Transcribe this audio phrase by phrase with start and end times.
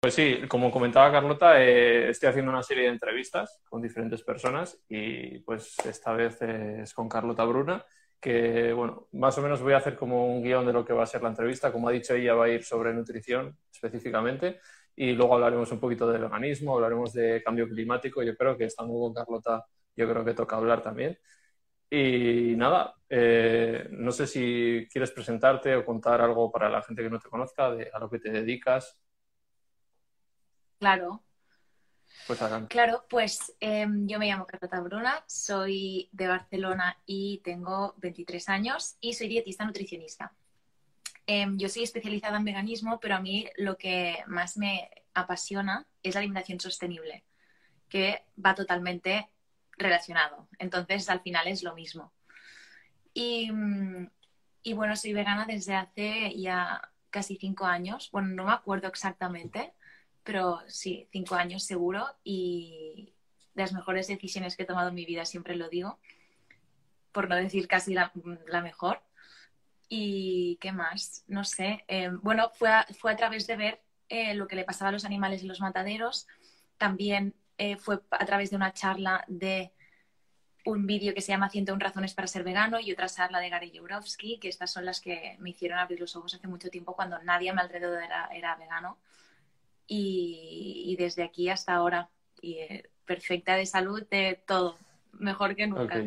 [0.00, 4.78] Pues sí, como comentaba Carlota, eh, estoy haciendo una serie de entrevistas con diferentes personas
[4.88, 7.84] y pues esta vez es con Carlota Bruna,
[8.20, 11.02] que bueno, más o menos voy a hacer como un guion de lo que va
[11.02, 11.72] a ser la entrevista.
[11.72, 14.60] Como ha dicho ella, va a ir sobre nutrición específicamente
[14.94, 18.22] y luego hablaremos un poquito de veganismo, hablaremos de cambio climático.
[18.22, 21.18] Yo creo que estando con Carlota, yo creo que toca hablar también.
[21.90, 27.10] Y nada, eh, no sé si quieres presentarte o contar algo para la gente que
[27.10, 29.00] no te conozca de a lo que te dedicas.
[30.78, 31.22] Claro.
[32.26, 38.48] Pues Claro, pues em, yo me llamo Carlota Bruna, soy de Barcelona y tengo 23
[38.50, 40.34] años y soy dietista nutricionista.
[41.26, 46.14] Em, yo soy especializada en veganismo, pero a mí lo que más me apasiona es
[46.14, 47.24] la alimentación sostenible,
[47.88, 49.28] que va totalmente
[49.72, 50.48] relacionado.
[50.58, 52.12] Entonces, al final es lo mismo.
[53.14, 53.50] Y,
[54.62, 58.10] y bueno, soy vegana desde hace ya casi cinco años.
[58.12, 59.72] Bueno, no me acuerdo exactamente,
[60.28, 63.14] pero sí, cinco años seguro y
[63.54, 65.98] las mejores decisiones que he tomado en mi vida, siempre lo digo,
[67.12, 68.12] por no decir casi la,
[68.62, 69.00] mejor.
[69.88, 71.24] ¿Y qué más?
[71.28, 71.82] No sé.
[71.88, 74.92] Eh, bueno, fue a, fue a través de ver eh, lo que le pasaba a
[74.92, 76.26] los animales en los mataderos.
[76.76, 79.72] También eh, fue a través de una charla de
[80.66, 83.72] un vídeo que se llama 101 razones para ser vegano y otra charla de Gary
[83.74, 87.18] Jourowski, que estas son las que me hicieron abrir los ojos hace mucho tiempo cuando
[87.22, 88.98] nadie a mi alrededor era vegano
[89.88, 92.10] y, desde aquí hasta ahora.
[92.40, 94.76] Y eh, perfecta de salud, de todo.
[95.12, 95.98] Mejor que nunca,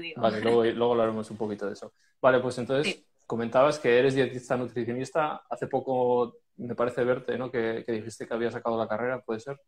[0.00, 0.20] digo.
[0.20, 1.92] Vale, luego, luego hablaremos un poquito de eso.
[2.20, 5.42] Vale, pues entonces comentabas que eres dietista nutricionista.
[5.48, 7.50] Hace poco me parece verte, ¿no?
[7.50, 9.60] Que, dijiste que había sacado la carrera, ¿puede ser?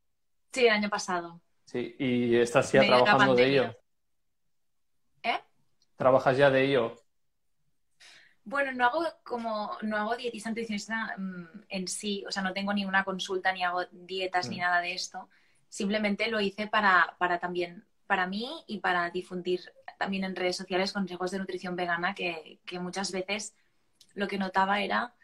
[0.52, 1.40] Sí, el año pasado.
[1.64, 3.76] Sí, y estás ya trabajando de ello.
[5.22, 5.38] ¿Eh?
[5.96, 6.99] ¿Trabajas ya de ello?
[8.50, 12.72] Bueno, no hago como, no hago dietista nutricionista mm, en sí, o sea, no tengo
[12.72, 14.60] ni una consulta, ni hago dietas, ni mm.
[14.60, 15.28] nada de esto.
[15.68, 19.60] Simplemente lo hice para, para también, para mí y para difundir
[19.98, 23.54] también en redes sociales consejos de nutrición vegana que, muchas veces
[24.14, 25.14] lo que notaba era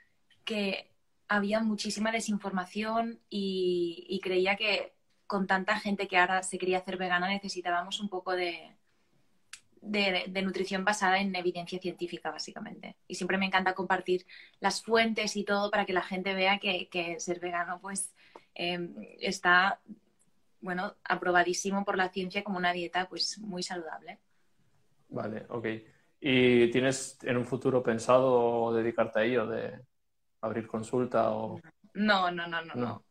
[0.45, 0.95] que
[1.27, 4.95] había muchísima desinformación y, y, creía que
[5.27, 8.76] con tanta gente que ahora se quería hacer vegana necesitábamos un poco de,
[9.81, 12.97] de, nutrición basada en evidencia científica, básicamente.
[13.07, 14.27] Y siempre me encanta compartir
[14.61, 18.15] las fuentes y todo para que la gente vea que, ser vegano pues
[18.55, 19.81] em, está,
[20.61, 24.19] bueno, aprobadísimo por la ciencia como una dieta pues muy saludable.
[25.09, 25.67] Vale, ok.
[26.21, 29.81] ¿Y tienes en un futuro pensado dedicarte a ello, de
[30.41, 31.61] abrir consulta o...?
[31.95, 33.05] No, no, no, no, no.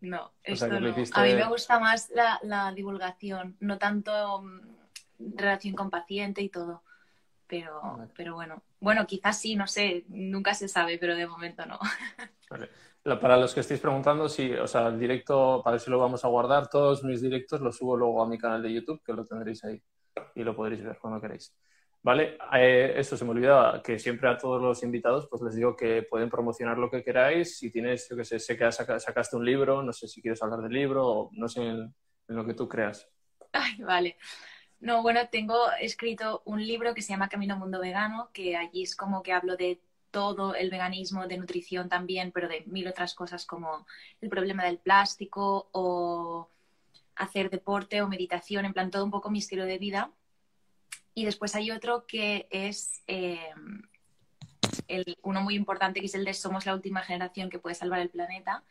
[0.00, 0.34] no.
[0.42, 0.76] esto no.
[1.14, 4.42] A mí me gusta más la, la divulgación, no tanto
[5.18, 6.82] relación con paciente y todo.
[7.46, 11.78] Pero, pero bueno, bueno, quizás sí, no sé, nunca se sabe, pero de momento no.
[13.20, 16.24] Para los que estéis preguntando, sí, o sea, el directo, para ver si lo vamos
[16.24, 19.26] a guardar, todos mis directos los subo luego a mi canal de YouTube, que lo
[19.26, 19.82] tendréis ahí
[20.34, 21.54] y lo podréis ver cuando queráis.
[22.02, 22.38] ¿Vale?
[22.54, 26.02] Eh, esto se me olvidaba, que siempre a todos los invitados pues les digo que
[26.02, 27.58] pueden promocionar lo que queráis.
[27.58, 30.60] Si tienes, yo que sé, sé que sacaste un libro, no sé si quieres hablar
[30.60, 31.94] del libro o no sé en,
[32.28, 33.06] en lo que tú creas.
[33.52, 34.16] Ay, vale.
[34.84, 38.94] No, bueno, tengo escrito un libro que se llama Camino Mundo Vegano, que allí es
[38.94, 39.80] como que hablo de
[40.10, 43.86] todo el veganismo, de nutrición también, pero de mil otras cosas como
[44.20, 46.50] el problema del plástico o
[47.16, 50.10] hacer deporte o meditación, en plan todo un poco mi estilo de vida.
[51.14, 53.54] Y después hay otro que es eh,
[54.86, 58.00] el, uno muy importante, que es el de Somos la última generación que puede salvar
[58.00, 58.64] el planeta,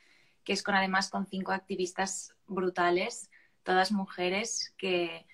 [0.43, 3.31] que es con además con cinco activistas brutales,
[3.63, 5.25] todas mujeres que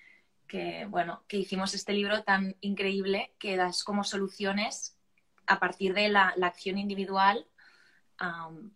[0.50, 4.98] que, bueno, que hicimos este libro tan increíble que das como soluciones
[5.46, 7.46] a partir de la, acción individual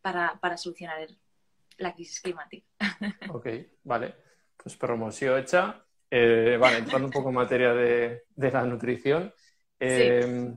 [0.01, 1.09] para, para, solucionar
[1.77, 2.65] la crisis climática.
[3.29, 3.49] Ok,
[3.83, 4.15] vale.
[4.57, 5.85] Pues promoción hecha.
[6.09, 9.35] Eh, vale, entrando un poco en materia de, la nutrición.
[9.81, 10.57] Em,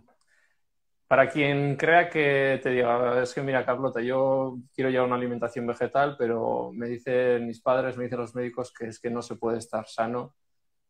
[1.08, 5.66] para quien crea que te diga, es que mira, Carlota, yo quiero llevar una alimentación
[5.66, 9.36] vegetal, pero me dicen mis padres, me dicen los médicos que es que no se
[9.36, 10.36] puede estar sano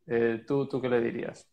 [0.08, 1.48] eh, ¿tú, ¿Tú qué le dirías?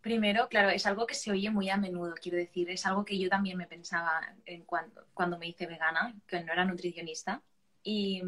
[0.00, 3.18] Primero, claro, es algo que se oye muy a menudo, quiero decir, es algo que
[3.18, 7.42] yo también me pensaba en cuando, cuando me hice vegana, que no era nutricionista,
[7.82, 8.22] y,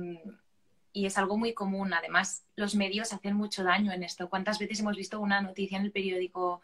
[0.95, 1.93] es algo muy común.
[1.93, 4.31] Además, los medios hacen mucho daño en esto.
[4.31, 6.63] ¿Cuántas veces hemos visto una noticia en el periódico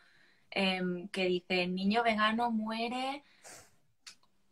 [0.50, 3.22] em, que dice, niño vegano muere?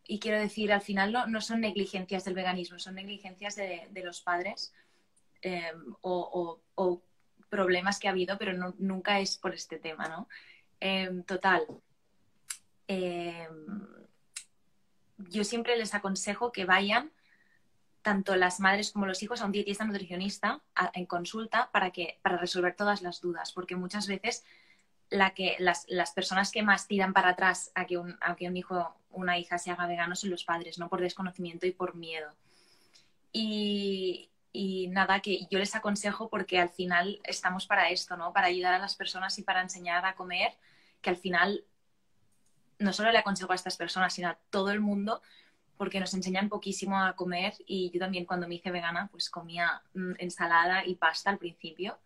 [0.04, 4.20] Y quiero decir, al final no, son negligencias del veganismo, son negligencias de, de los
[4.20, 4.74] padres
[5.42, 6.60] Em, o,
[7.48, 10.28] problemas que ha habido, pero nunca es por este tema, ¿no?
[10.78, 11.66] Em, total.
[12.86, 13.80] Em,
[15.18, 17.10] yo siempre les aconsejo que vayan
[18.02, 20.62] tanto las madres como los hijos a un dietista nutricionista
[20.94, 24.44] en consulta para, que, para resolver todas las dudas, porque muchas veces
[25.10, 28.48] la que, las, las personas que más tiran para atrás a que, un, a que
[28.48, 30.88] un hijo una hija se haga vegano son los padres, ¿no?
[30.88, 32.32] Por desconocimiento y por miedo.
[33.32, 38.32] Y, y nada, que yo les aconsejo porque al final estamos para esto, ¿no?
[38.32, 40.52] Para ayudar a las personas y para enseñar a comer,
[41.00, 41.64] que al final
[42.78, 45.22] no solo le aconsejo a estas personas, sino a todo el mundo,
[45.76, 49.82] porque nos enseñan poquísimo a comer y yo también cuando me hice vegana pues comía
[49.94, 51.98] mm, ensalada y pasta al principio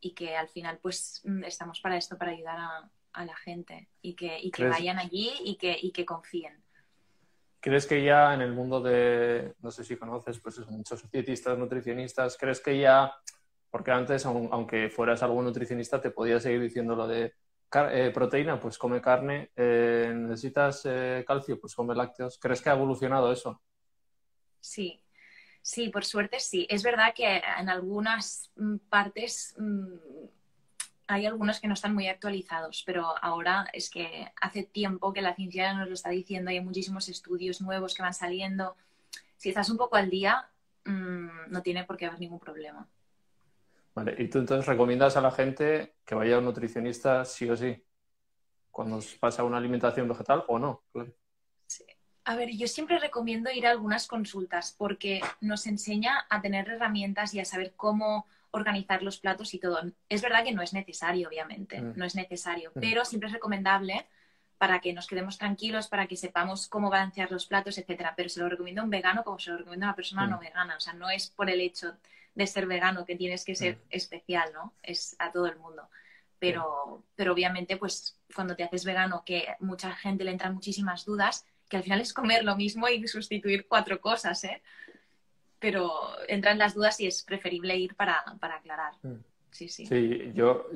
[0.00, 3.88] y que al final pues mm, estamos para esto, para ayudar a, a la gente
[4.02, 6.61] y que, y que vayan allí y que, y que confíen.
[7.62, 12.36] ¿Crees que ya en el mundo de, no sé si conoces, pues muchos dietistas, nutricionistas,
[12.36, 13.14] ¿crees que ya,
[13.70, 17.34] porque antes, aunque fueras algún nutricionista, te podía seguir diciendo lo de
[17.72, 22.36] eh, proteína, pues come carne, eh, necesitas eh, calcio, pues come lácteos.
[22.36, 23.62] ¿Crees que ha evolucionado eso?
[24.58, 25.00] Sí,
[25.62, 26.66] sí, por suerte sí.
[26.68, 29.94] Es verdad que en algunas mm, partes mm,
[31.12, 35.34] hay algunos que no están muy actualizados, pero ahora es que hace tiempo que la
[35.34, 38.76] ciencia nos lo está diciendo, hay muchísimos estudios nuevos que van saliendo.
[39.36, 40.48] Si estás un poco al día,
[40.84, 42.88] mm, no tiene por qué haber ningún problema.
[43.94, 47.56] Vale, y tú entonces recomiendas a la gente que vaya a un nutricionista sí o
[47.56, 47.84] sí,
[48.70, 50.82] cuando pasa una alimentación vegetal o no.
[52.24, 57.34] A ver, yo siempre recomiendo ir a algunas consultas porque nos enseña a tener herramientas
[57.34, 59.80] y a saber cómo organizar los platos y todo.
[60.08, 61.94] Es verdad que no es necesario, obviamente, mm.
[61.96, 62.80] no es necesario, mm.
[62.80, 64.06] pero siempre es recomendable
[64.58, 68.14] para que nos quedemos tranquilos, para que sepamos cómo balancear los platos, etcétera.
[68.16, 70.36] Pero se lo recomiendo a un vegano como se lo recomiendo a una persona no
[70.36, 70.40] mm.
[70.40, 70.76] vegana.
[70.76, 71.96] O sea, no es por el hecho
[72.34, 74.74] de ser vegano que tienes que ser especial, ¿no?
[74.82, 75.88] Es a todo el mundo.
[76.38, 81.44] Pero, pero obviamente, pues cuando te haces vegano, que mucha gente le entran muchísimas dudas,
[81.68, 84.62] que al final es comer lo mismo y sustituir cuatro cosas, ¿eh?
[85.62, 85.90] Pero
[86.28, 88.94] entran las dudas y es preferible ir para, aclarar.
[89.02, 89.20] Mm.
[89.50, 89.86] Sí, sí.
[89.86, 90.66] Sí, yo,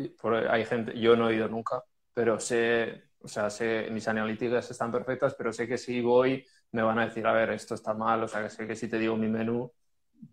[0.48, 1.82] hay gente, yo no he ido nunca,
[2.14, 6.82] pero sé, o sea, sé, mis analíticas están perfectas, pero sé que si voy me
[6.82, 8.98] van a decir, a ver, esto está mal, o sea, que sé que si te
[8.98, 9.72] digo mi menú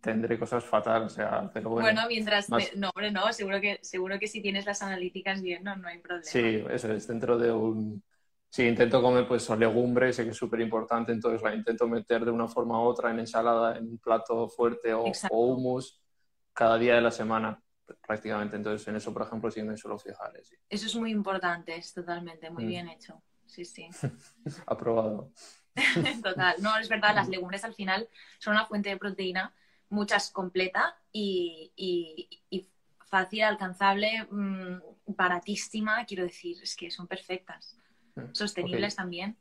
[0.01, 1.88] tendré cosas fatales, o sea, pero bueno.
[1.88, 5.75] Bueno, mientras, no, hombre, no, seguro que, seguro que si tienes las analíticas bien, no,
[5.75, 6.23] no hay problema.
[6.23, 8.03] Sí, eso es, dentro de un,
[8.53, 12.29] si intento comer pues legumbres, sé que es súper importante, entonces la intento meter de
[12.29, 16.00] una forma u otra en ensalada, en un plato fuerte o, o, hummus
[16.53, 17.59] cada día de la semana
[18.05, 18.55] prácticamente.
[18.55, 20.31] Entonces en eso, por ejemplo, sí me suelo fijar.
[20.69, 22.67] Eso es muy importante, es totalmente, muy mm.
[22.67, 23.23] bien hecho.
[23.47, 23.89] Sí, sí.
[24.67, 25.31] Aprobado.
[26.23, 26.56] Total.
[26.61, 28.07] No, es verdad, las legumbres al final
[28.38, 29.51] son una fuente de proteína,
[29.89, 32.69] muchas completa y, y,
[33.07, 34.77] fácil, alcanzable, mm,
[35.07, 37.79] baratísima, quiero decir, es que son perfectas.
[38.31, 39.38] Sostenibles también.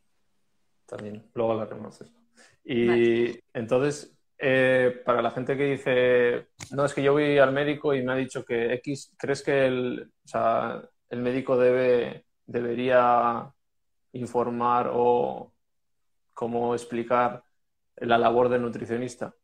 [0.87, 2.15] También, luego hablaremos de eso.
[2.65, 7.95] Y entonces, eh, para la gente que dice, no, es que yo voy al médico
[7.95, 10.13] y me ha dicho que X, ¿crees que el,
[11.11, 13.53] el médico debe, debería
[14.13, 15.53] informar o
[16.35, 17.45] cómo explicar
[17.97, 19.35] la labor del nutricionista?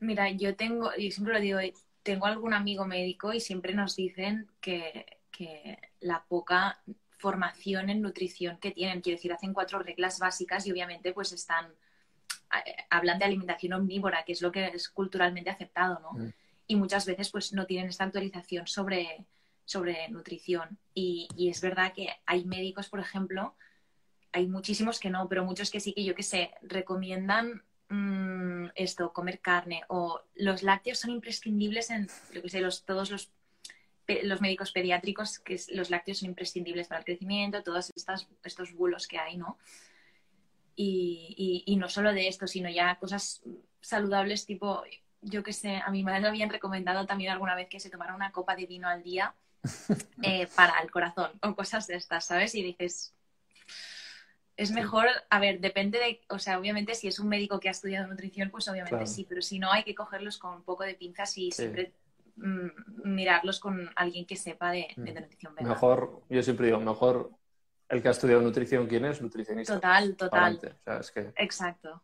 [0.00, 1.58] Mira, yo tengo, y siempre lo digo,
[2.02, 6.82] tengo algún amigo médico y siempre nos dicen que, que la poca
[7.18, 9.00] formación en nutrición que tienen.
[9.00, 11.66] Quiero decir, hacen cuatro reglas básicas y obviamente pues están,
[12.64, 16.12] eh, hablan de alimentación omnívora, que es lo que es culturalmente aceptado, ¿no?
[16.12, 16.32] Mm.
[16.68, 19.26] Y muchas veces pues no tienen esta actualización sobre,
[19.64, 20.78] sobre nutrición.
[20.94, 23.54] Y, es verdad que hay médicos, por ejemplo,
[24.32, 29.12] hay muchísimos que no, pero muchos que sí que yo que sé, recomiendan mm, esto,
[29.12, 33.32] comer carne o los lácteos son imprescindibles en, lo que sé, los, todos los
[34.22, 39.06] los médicos pediátricos, que los lácteos son imprescindibles para el crecimiento, todos estas, estos bulos
[39.06, 39.58] que hay, ¿no?
[40.74, 43.42] Y, no solo de esto, sino ya cosas
[43.80, 44.82] saludables tipo,
[45.22, 48.14] yo qué sé, a mi madre le habían recomendado también alguna vez que se tomara
[48.14, 49.34] una copa de vino al día
[50.22, 52.54] eh, para el corazón o cosas de estas, ¿sabes?
[52.54, 53.12] Y dices,
[54.56, 57.72] es mejor, a ver, depende de, o sea, obviamente si es un médico que ha
[57.72, 60.94] estudiado nutrición, pues obviamente sí, pero si no hay que cogerlos con un poco de
[60.94, 61.92] pinzas y siempre
[63.04, 65.04] mirarlos con alguien que sepa de, mm.
[65.04, 65.74] nutrición vegana.
[65.74, 67.30] Mejor, yo siempre digo, mejor
[67.88, 69.20] el que ha estudiado nutrición, ¿quién es?
[69.22, 69.74] Nutricionista.
[69.74, 70.60] Total, total.
[71.36, 72.02] Exacto.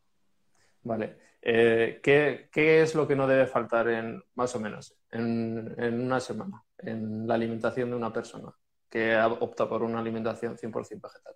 [0.82, 1.18] Vale.
[1.46, 2.48] Eh, ¿qué,
[2.82, 7.34] es lo que no debe faltar en, más o menos, en, una semana, en la
[7.34, 8.50] alimentación de una persona
[8.88, 11.34] que opta por una alimentación 100% vegetal?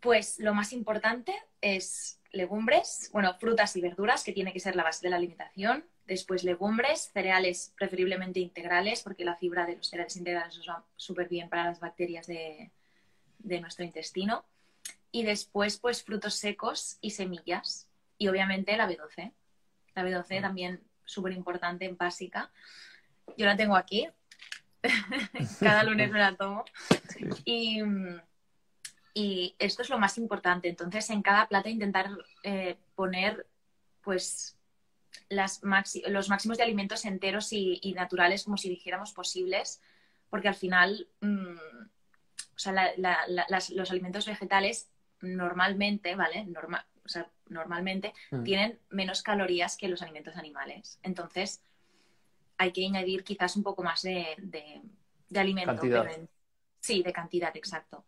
[0.00, 4.82] Pues lo más importante es legumbres, bueno, frutas y verduras, que tiene que ser la
[4.82, 10.16] base de la alimentación, Después legumbres, cereales preferiblemente integrales, porque la fibra de los cereales
[10.16, 12.72] integrales va súper bien para las bacterias de,
[13.38, 14.44] nuestro intestino.
[15.12, 17.88] y después pues frutos secos y semillas.
[18.18, 19.30] Y obviamente la B12.
[19.94, 20.42] La B12 ah.
[20.42, 22.50] también súper importante, básica.
[23.36, 24.08] Yo la tengo aquí.
[25.60, 26.64] Cada lunes me la tomo.
[27.44, 27.82] Y,
[29.14, 30.68] y, esto es lo más importante.
[30.68, 32.10] Entonces, en cada plato intentar
[32.42, 33.46] eh, poner
[34.00, 34.56] pues
[35.28, 35.60] las
[36.08, 39.80] los máximos de alimentos enteros y, naturales, como si dijéramos posibles,
[40.28, 41.56] porque al final mm,
[42.56, 42.94] o sea,
[43.70, 44.90] los alimentos vegetales
[45.22, 46.46] normalmente, ¿vale?
[47.04, 48.42] o sea, normalmente mm.
[48.42, 50.98] tienen menos calorías que los alimentos animales.
[51.02, 51.62] Entonces,
[52.58, 55.82] hay que añadir quizás un poco más de, de, alimento.
[56.80, 58.04] sí, de cantidad, exacto.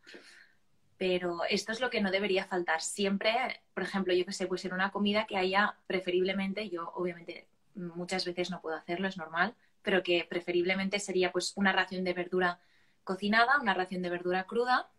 [1.03, 2.81] Pero esto es lo que no debería faltar.
[2.81, 7.49] Siempre, por ejemplo, yo que sé, pues en una comida que haya preferiblemente, yo obviamente
[7.75, 12.13] muchas veces no puedo hacerlo, es normal, pero que preferiblemente sería pues una ración de
[12.13, 12.61] verdura
[13.03, 14.91] cocinada, una ración de verdura cruda,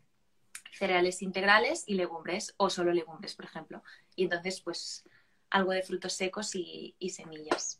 [0.74, 3.82] cereales integrales y legumbres, o solo legumbres, por ejemplo.
[4.18, 5.06] Y entonces, pues,
[5.52, 7.80] algo de frutos secos y, semillas.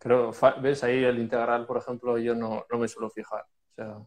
[0.00, 0.82] Pero, ¿ves?
[0.82, 3.42] Ahí el integral, por ejemplo, yo no, me suelo fijar.
[3.42, 3.98] O sea,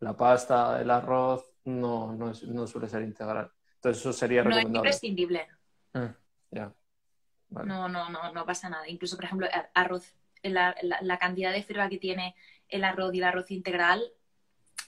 [0.00, 3.50] la pasta, el arroz, no, no, suele ser integral.
[3.76, 4.72] Entonces, eso sería recomendable.
[4.72, 5.48] No es imprescindible.
[5.94, 6.14] Ah,
[6.50, 6.72] ya.
[7.50, 8.88] No, no, no, no pasa nada.
[8.88, 12.34] Incluso, por ejemplo, arroz, la, la cantidad de fibra que tiene
[12.68, 14.02] el arroz y el arroz integral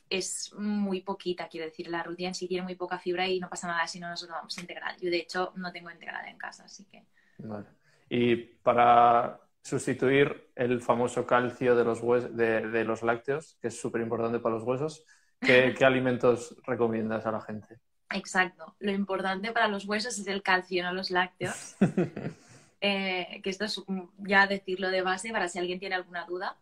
[0.08, 3.48] es muy poquita, quiero decir, la rutina en sí tiene muy poca fibra y no
[3.48, 4.96] pasa nada si no nos lo tomamos integral.
[5.00, 7.04] Yo, de hecho, no tengo integral en casa, así que...
[7.38, 7.66] Vale.
[8.08, 12.00] Y para sustituir el famoso calcio de los,
[12.36, 15.04] de, los lácteos, que es súper importante para los huesos,
[15.46, 17.78] ¿qué, alimentos recomiendas a la gente?
[18.10, 18.76] Exacto.
[18.78, 21.76] Lo importante para los huesos es el calcio, no los lácteos.
[22.82, 23.82] Eh, que esto es
[24.18, 26.56] ya decirlo de base para si alguien tiene alguna duda.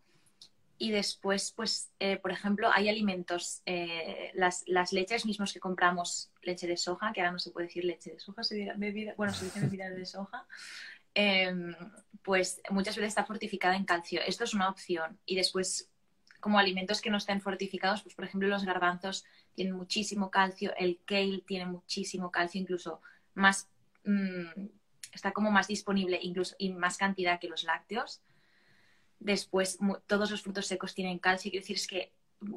[0.78, 6.30] Y después, pues, eh, por ejemplo, hay alimentos, eh, las, las, leches mismos que compramos,
[6.42, 9.32] leche de soja, que ahora no se puede decir leche de soja, se bebida, bueno,
[9.32, 10.46] se dice bebida de soja,
[11.14, 11.74] em,
[12.22, 14.20] pues muchas veces está fortificada en calcio.
[14.26, 15.18] Esto es una opción.
[15.26, 15.90] Y después,
[16.44, 19.24] como alimentos que no estén fortificados, pues por ejemplo los garbanzos
[19.54, 23.00] tienen muchísimo calcio, el kale tiene muchísimo calcio, incluso
[23.32, 23.66] más,
[24.04, 24.66] mm,
[25.10, 28.20] está como más disponible incluso y más cantidad que los lácteos.
[29.20, 31.50] Después, todos los frutos secos tienen calcio.
[31.50, 32.12] Quiero decir, es que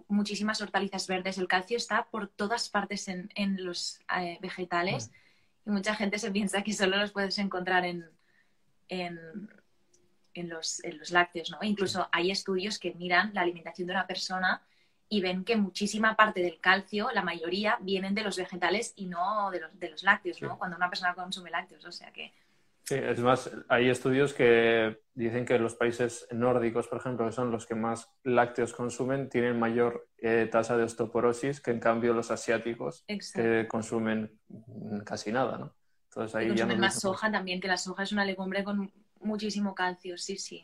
[0.09, 3.29] muchísimas hortalizas verdes, el calcio está por todas partes en,
[3.63, 5.11] los eh, vegetales
[5.65, 8.05] y mucha gente se piensa que solo los puedes encontrar en,
[8.89, 9.17] en,
[10.43, 11.57] los, lácteos, ¿no?
[11.61, 14.61] Incluso hay estudios que miran la alimentación de una persona
[15.09, 19.49] y ven que muchísima parte del calcio, la mayoría, vienen de los vegetales y no
[19.51, 20.57] de los, de los lácteos, ¿no?
[20.57, 22.33] Cuando una persona consume lácteos, o sea que
[22.87, 27.51] Sí, es más, hay estudios que dicen que los países nórdicos, por ejemplo, que son
[27.51, 32.31] los que más lácteos consumen, tienen mayor eh, tasa de osteoporosis que en cambio los
[32.31, 33.03] asiáticos
[33.33, 34.39] que consumen
[35.03, 35.75] casi nada, ¿no?
[36.05, 38.89] Entonces ahí consumen más soja también, que la soja es una legumbre con
[39.21, 40.61] muchísimo calcio, sí, sí.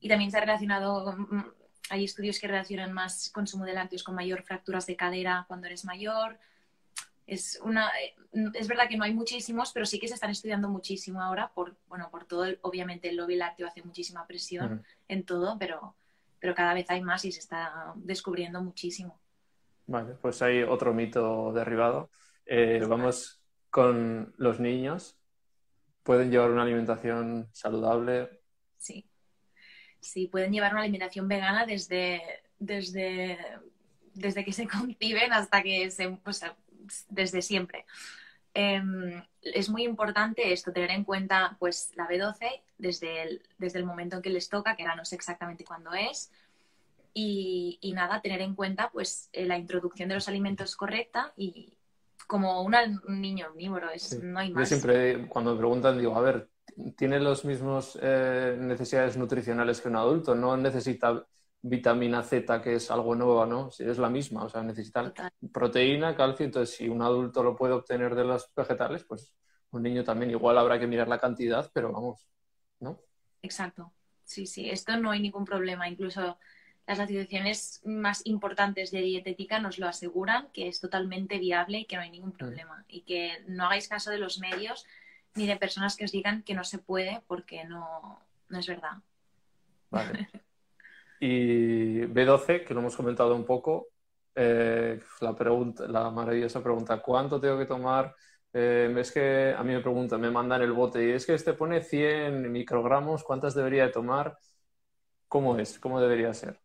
[0.00, 1.44] Y también se ha relacionado, mm,
[1.90, 5.84] hay estudios que relacionan más consumo de lácteos con mayor fracturas de cadera cuando eres
[5.84, 6.38] mayor,
[7.26, 8.14] es una eh,
[8.54, 11.76] es verdad que no hay muchísimos, pero sí que se están estudiando muchísimo ahora por
[11.88, 15.94] bueno por todo obviamente el lobby lácteo hace muchísima presión en todo, pero
[16.38, 19.18] pero cada vez hay más y se está descubriendo muchísimo.
[19.86, 22.10] Vale, pues hay otro mito derribado.
[22.44, 23.40] Eh, vamos
[23.70, 25.18] con los niños.
[26.04, 28.28] ¿Pueden llevar una alimentación saludable?
[28.78, 29.04] Sí.
[30.00, 32.22] Sí, pueden llevar una alimentación vegana desde,
[32.58, 33.38] desde,
[34.12, 36.44] desde que se conciben hasta que se, pues,
[37.08, 37.86] desde siempre.
[38.52, 43.84] Em, es muy importante esto, tener en cuenta pues la B12 desde el, desde el
[43.84, 46.30] momento en que les toca, que ahora no sé exactamente cuándo es,
[47.14, 51.78] y, nada, tener en cuenta pues eh, la introducción de los alimentos correcta y
[52.26, 52.74] como un
[53.20, 54.68] niño omnívoro, es, no hay más.
[54.68, 56.48] Yo siempre cuando me preguntan digo, a ver,
[56.96, 60.34] ¿tiene los mismos eh, necesidades nutricionales que un adulto?
[60.34, 61.26] No necesita
[61.60, 63.70] vitamina Z, que es algo nuevo, ¿no?
[63.70, 65.12] Si es la misma, o sea, necesitan
[65.52, 69.34] proteína, calcio, entonces si un adulto lo puede obtener de los vegetales, pues
[69.70, 72.28] un niño también igual habrá que mirar la cantidad, pero vamos,
[72.80, 73.00] ¿no?
[73.42, 73.92] Exacto.
[74.24, 75.88] Sí, sí, esto no hay ningún problema.
[75.88, 76.38] Incluso
[76.86, 81.96] las asociaciones más importantes de dietética nos lo aseguran, que es totalmente viable y que
[81.96, 82.84] no hay ningún problema.
[82.88, 84.86] Y que no hagáis caso de los medios
[85.34, 88.98] ni de personas que os digan que no se puede porque no, no es verdad.
[89.90, 90.28] Vale.
[91.20, 93.88] Y B12, que lo hemos comentado un poco,
[94.34, 98.14] eh, la, pregunta, la maravillosa pregunta, ¿cuánto tengo que tomar?
[98.52, 101.54] Eh, es que a mí me preguntan, me mandan el bote y es que este
[101.54, 104.36] pone 100 microgramos, ¿cuántas debería de tomar?
[105.28, 105.78] ¿Cómo es?
[105.78, 106.60] ¿Cómo debería ser?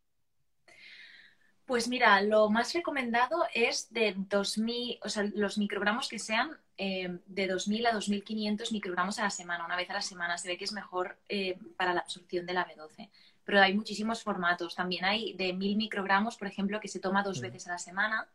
[1.69, 7.19] Pues mira, lo más recomendado es de 2000, o sea, los microgramos que sean eh,
[7.27, 10.39] de 2000 a 2500 microgramos a la semana, una vez a la semana.
[10.39, 13.11] Se ve que es mejor eh, para la absorción de la B12.
[13.43, 14.73] Pero hay muchísimos formatos.
[14.73, 18.27] También hay de 1000 microgramos, por ejemplo, que se toma dos veces a la semana.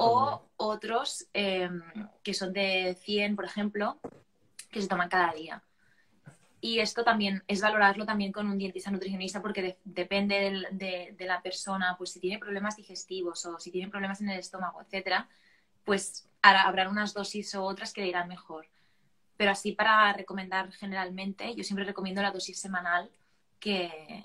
[0.00, 1.80] o otros em,
[2.24, 4.00] que son de 100, por ejemplo,
[4.72, 5.62] que se toman cada día.
[6.60, 11.40] Y esto también es valorarlo también con un dietista nutricionista porque depende de, de, la
[11.40, 15.28] persona, pues si tiene problemas digestivos o si tiene problemas en el estómago, etcétera,
[15.84, 18.68] pues habrá unas dosis o otras que le irán mejor.
[19.36, 23.10] Pero así para recomendar generalmente, yo siempre recomiendo la dosis semanal
[23.60, 24.24] que,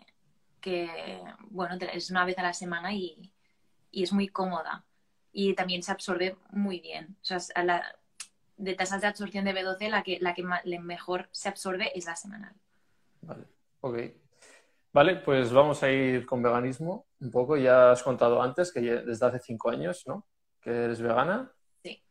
[0.60, 1.22] que
[1.52, 3.32] bueno, es una vez a la semana y,
[3.92, 4.86] y, es muy cómoda.
[5.32, 7.16] Y también se absorbe muy bien.
[8.64, 10.44] De tasas de absorción de B12, la que, la que
[10.80, 12.54] mejor se absorbe es la semanal.
[13.22, 13.46] Vale,
[13.82, 13.98] ok.
[14.92, 17.58] Vale, pues vamos a ir con veganismo un poco.
[17.58, 20.28] Ya has contado antes que desde hace cinco años, ¿no?
[20.62, 21.52] Que eres vegana.
[21.84, 22.04] Sí.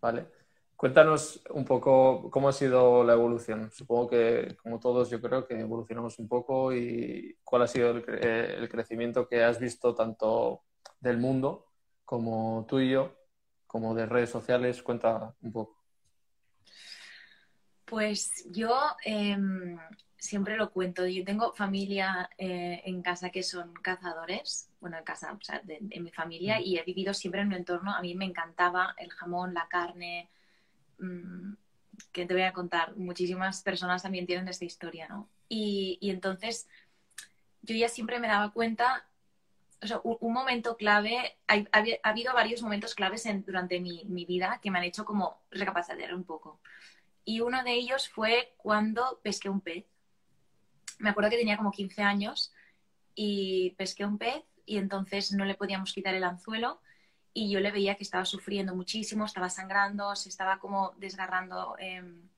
[0.00, 0.28] Vale.
[0.76, 3.70] Cuéntanos un poco cómo ha sido la evolución.
[3.72, 8.04] Supongo que, como todos, yo creo que evolucionamos un poco y cuál ha sido el,
[8.08, 10.62] eh, el crecimiento que has visto tanto
[11.00, 11.66] del mundo
[12.04, 13.15] como tuyo
[13.76, 14.82] como de redes sociales?
[14.82, 15.76] Cuenta un poco.
[17.84, 19.78] Pues yo em,
[20.16, 21.06] siempre lo cuento.
[21.06, 25.78] Yo tengo familia eh, en casa que son cazadores, bueno, en casa, o sea, de,
[26.00, 26.62] mi familia, mm.
[26.64, 27.94] y he vivido siempre en un entorno.
[27.94, 30.30] A mí me encantaba el jamón, la carne.
[30.98, 31.52] Mm,
[32.12, 35.28] que te voy a contar, muchísimas personas también tienen esta historia, ¿no?
[35.48, 36.68] Y, y entonces
[37.62, 39.06] yo ya siempre me daba cuenta
[39.82, 41.64] o sea, un, momento clave, ha,
[42.02, 46.14] habido varios momentos claves en, durante mi, mi, vida que me han hecho como recapacitar
[46.14, 46.60] un poco.
[47.24, 49.84] Y uno de ellos fue cuando pesqué un pez.
[50.98, 52.54] Me acuerdo que tenía como 15 años
[53.14, 56.80] y pesqué un pez y entonces no le podíamos quitar el anzuelo
[57.32, 62.28] y yo le veía que estaba sufriendo muchísimo, estaba sangrando, se estaba como desgarrando em,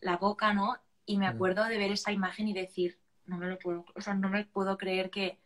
[0.00, 0.78] la boca, ¿no?
[1.04, 1.34] Y me mm.
[1.34, 4.46] acuerdo de ver esa imagen y decir, no me lo puedo, o sea, no me
[4.46, 5.38] puedo creer que,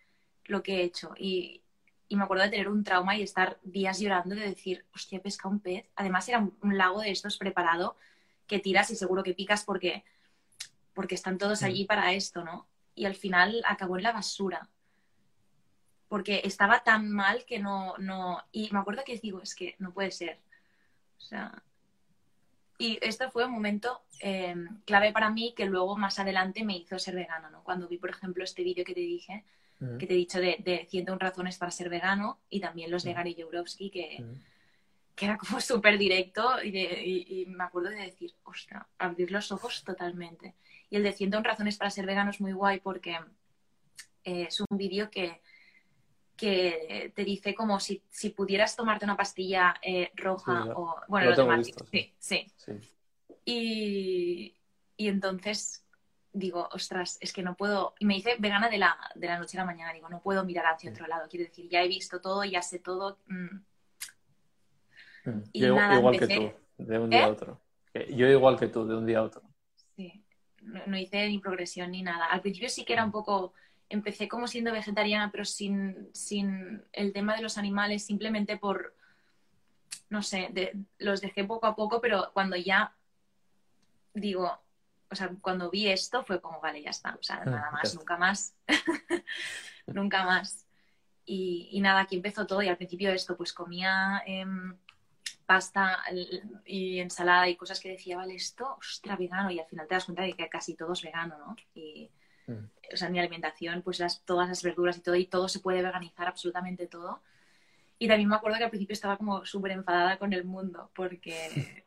[0.48, 1.14] lo que he hecho.
[1.18, 1.62] Y,
[2.10, 5.50] me acuerdo de tener un trauma y estar días llorando de decir, hostia, he pescado
[5.50, 5.86] un pez.
[5.96, 7.96] Además era un, lago de estos preparado
[8.46, 10.04] que tiras y seguro que picas porque,
[10.94, 12.68] porque están todos allí para esto, ¿no?
[12.94, 14.68] Y al final acabó en la basura.
[16.08, 18.40] Porque estaba tan mal que no, no...
[18.52, 20.38] Y me acuerdo que digo, es que no puede ser.
[21.18, 21.62] O sea...
[22.78, 26.98] Y este fue un momento em, clave para mí que luego más adelante me hizo
[26.98, 27.64] ser vegana, ¿no?
[27.64, 29.44] Cuando vi, por ejemplo, este vídeo que te dije
[29.78, 33.12] que te he dicho de, de 101 razones para ser vegano y también los de
[33.12, 34.24] Gary Jourowski que,
[35.14, 40.54] que era como súper directo y, me acuerdo de decir, ostras, abrir los ojos totalmente.
[40.90, 43.18] Y el de 101 razones para ser vegano es muy guay porque
[44.24, 45.40] eh, es un vídeo que,
[46.36, 50.96] que te dice como si, si pudieras tomarte una pastilla eh, roja o...
[51.08, 52.46] Bueno, lo, sí, sí.
[52.56, 52.72] sí.
[53.44, 54.56] Y,
[54.96, 55.85] y entonces
[56.36, 59.56] digo, ostras, es que no puedo, y me dice vegana de la, de la noche
[59.56, 62.20] a la mañana, digo, no puedo mirar hacia otro lado, quiero decir, ya he visto
[62.20, 63.18] todo, ya sé todo.
[63.26, 63.56] Mm.
[65.24, 65.42] Mm.
[65.54, 67.30] Yo igual que tú, de un día a ¿Eh?
[67.30, 67.60] otro.
[68.10, 69.42] Yo igual que tú, de un día a otro.
[69.96, 70.22] Sí,
[70.60, 72.26] no, hice ni progresión ni nada.
[72.26, 73.54] Al principio sí que era un poco,
[73.88, 78.94] empecé como siendo vegetariana, pero sin, sin el tema de los animales, simplemente por,
[80.10, 80.50] no sé,
[80.98, 82.94] los dejé poco a poco, pero cuando ya
[84.12, 84.65] digo,
[85.10, 87.94] o sea, cuando vi esto fue como, vale, ya está, o sea, ah, nada más,
[87.94, 88.54] nunca más,
[89.86, 90.66] nunca más.
[91.24, 94.76] Y, nada, aquí empezó todo y al principio esto, pues comía em,
[95.44, 95.98] pasta
[96.64, 100.04] y ensalada y cosas que decía, vale, esto, ostra, vegano, y al final te das
[100.04, 101.56] cuenta de que casi todo es vegano, ¿no?
[101.74, 102.10] Y,
[102.46, 102.92] mm.
[102.92, 105.82] O sea, mi alimentación, pues las, todas las verduras y todo, y todo se puede
[105.82, 107.22] veganizar, absolutamente todo.
[107.98, 111.84] Y también me acuerdo que al principio estaba como súper enfadada con el mundo, porque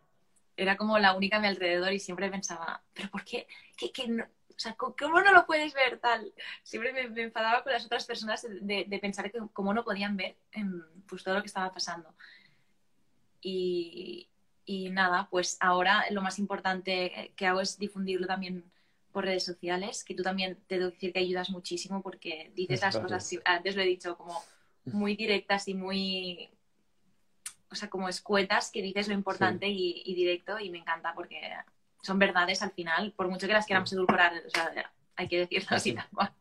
[0.59, 3.47] era como la única a mi alrededor y siempre pensaba, pero ¿por qué?
[3.77, 4.23] ¿Qué, no?
[4.23, 6.33] O sea, ¿cómo no lo puedes ver tal?
[6.63, 10.35] Siempre me, enfadaba con las otras personas de, pensar que cómo no podían ver
[11.07, 12.13] pues todo lo que estaba pasando.
[13.41, 14.27] Y,
[14.91, 18.69] nada, pues ahora lo más importante que hago es difundirlo también
[19.13, 22.97] por redes sociales, que tú también te debo decir que ayudas muchísimo porque dices las
[22.97, 24.43] cosas, antes lo he dicho, como
[24.83, 26.49] muy directas y muy
[27.71, 31.39] o sea, como escuetas que dices lo importante y, directo y me encanta porque
[32.01, 34.71] son verdades al final, por mucho que las queramos edulcorar, o sea,
[35.15, 36.31] hay que decirlo así tal cual.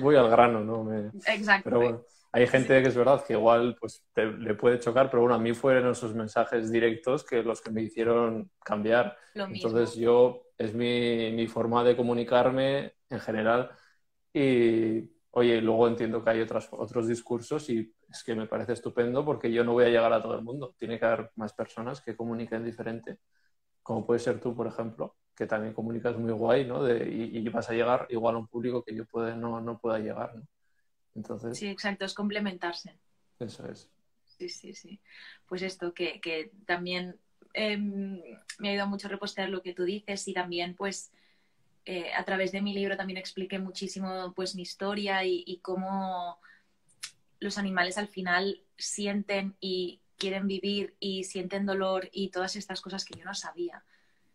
[0.00, 1.10] Voy al grano, ¿no?
[1.26, 1.64] Exacto.
[1.64, 5.36] Pero bueno, hay gente que es verdad que igual pues le puede chocar, pero bueno,
[5.36, 9.16] a mí fueron esos mensajes directos que los que me hicieron cambiar.
[9.34, 13.70] Entonces yo, es mi, mi forma de comunicarme en general
[14.32, 19.24] y, oye, luego entiendo que hay otras, otros discursos y es que me parece estupendo
[19.24, 20.74] porque yo no voy a llegar a todo el mundo.
[20.78, 23.18] Tiene que haber más personas que comuniquen diferente,
[23.82, 26.88] como puede ser tú, por ejemplo, que también comunicas muy guay, ¿no?
[26.88, 30.36] y, vas a llegar igual a un público que yo puede, no, no pueda llegar,
[30.36, 30.46] ¿no?
[31.16, 31.58] Entonces...
[31.58, 32.96] Sí, exacto, es complementarse.
[33.40, 33.90] Eso es.
[34.38, 35.00] Sí, sí, sí.
[35.46, 37.18] Pues esto, que, que también
[37.52, 38.20] em,
[38.60, 41.10] me ha ayudado mucho a repostear lo que tú dices y también, pues,
[41.84, 46.38] eh, a través de mi libro también expliqué muchísimo, pues, mi historia y, y cómo
[47.44, 53.04] los animales al final sienten y quieren vivir y sienten dolor y todas estas cosas
[53.04, 53.84] que yo no sabía.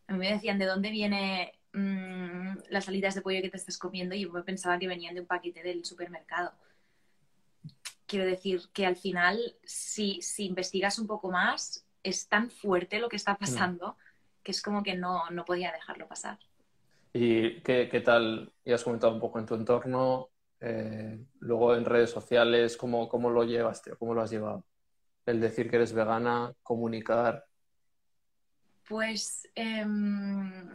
[0.08, 3.80] A mí me decían de dónde viene mmm, las salidas de pollo que te estás
[3.80, 6.54] comiendo y yo pensaba que venían de un paquete del supermercado.
[8.06, 13.10] Quiero decir que al final, si, si investigas un poco más, es tan fuerte lo
[13.10, 13.98] que está pasando
[14.43, 16.38] que es como que no, no podía dejarlo pasar.
[17.13, 18.54] ¿Y qué, qué, tal?
[18.63, 20.30] Ya has comentado un poco en tu entorno,
[20.62, 23.98] eh, luego en redes sociales, ¿cómo, ¿cómo lo llevas, tío?
[23.98, 24.65] ¿Cómo lo has llevado?
[25.26, 27.45] El decir que eres vegana, comunicar.
[28.88, 30.69] Pues em,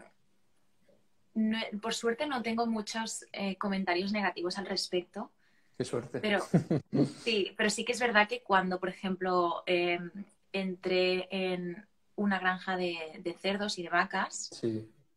[1.83, 5.33] por suerte no tengo muchos eh, comentarios negativos al respecto.
[5.77, 6.20] Qué suerte.
[6.20, 6.38] Pero
[7.25, 10.11] sí, pero sí que es verdad que cuando, por ejemplo, em,
[10.53, 14.62] entré en una granja de, cerdos y de vacas,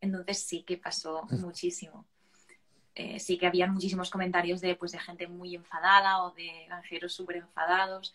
[0.00, 2.04] entonces sí que pasó muchísimo.
[2.98, 7.12] Eh, sí que había muchísimos comentarios de, pues, de gente muy enfadada o de granjeros
[7.12, 8.12] súper enfadados.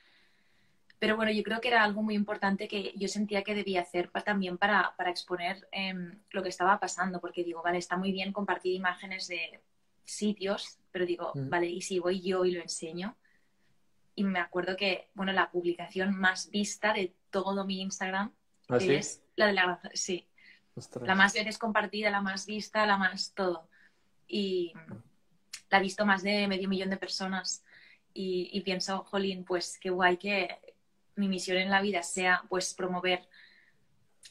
[0.99, 4.11] Pero bueno, yo creo que era algo muy importante que yo sentía que debía hacer
[4.25, 8.33] también para, para exponer em, lo que estaba pasando, porque digo, vale, está muy bien
[8.33, 9.61] compartir imágenes de
[10.03, 11.49] sitios, pero digo, mm.
[11.49, 13.15] vale, ¿y si voy yo y lo enseño?
[14.15, 18.33] Y me acuerdo que, bueno, la publicación más vista de todo mi Instagram
[18.67, 20.27] ¿Ah, es la de la sí.
[21.01, 23.69] La más veces compartida, la más vista, la más todo.
[24.27, 24.73] Y
[25.69, 27.63] la ha visto más de medio millón de personas.
[28.13, 30.59] Y, y pienso, jolín, pues qué guay que
[31.15, 33.27] mi misión en la vida sea pues promover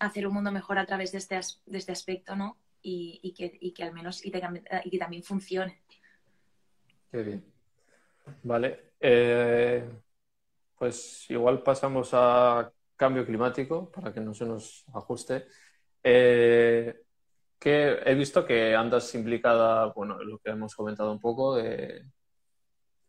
[0.00, 2.58] hacer un mundo mejor a través de este, de este aspecto, ¿no?
[2.82, 5.82] y, que, al menos y, que también funcione.
[7.10, 7.44] Qué bien.
[8.42, 8.92] Vale.
[9.00, 9.88] Eh,
[10.76, 15.46] pues igual pasamos a cambio climático para que no se nos ajuste.
[16.02, 17.01] Eh,
[17.62, 22.04] que he visto que andas implicada, bueno, lo que hemos comentado un poco de,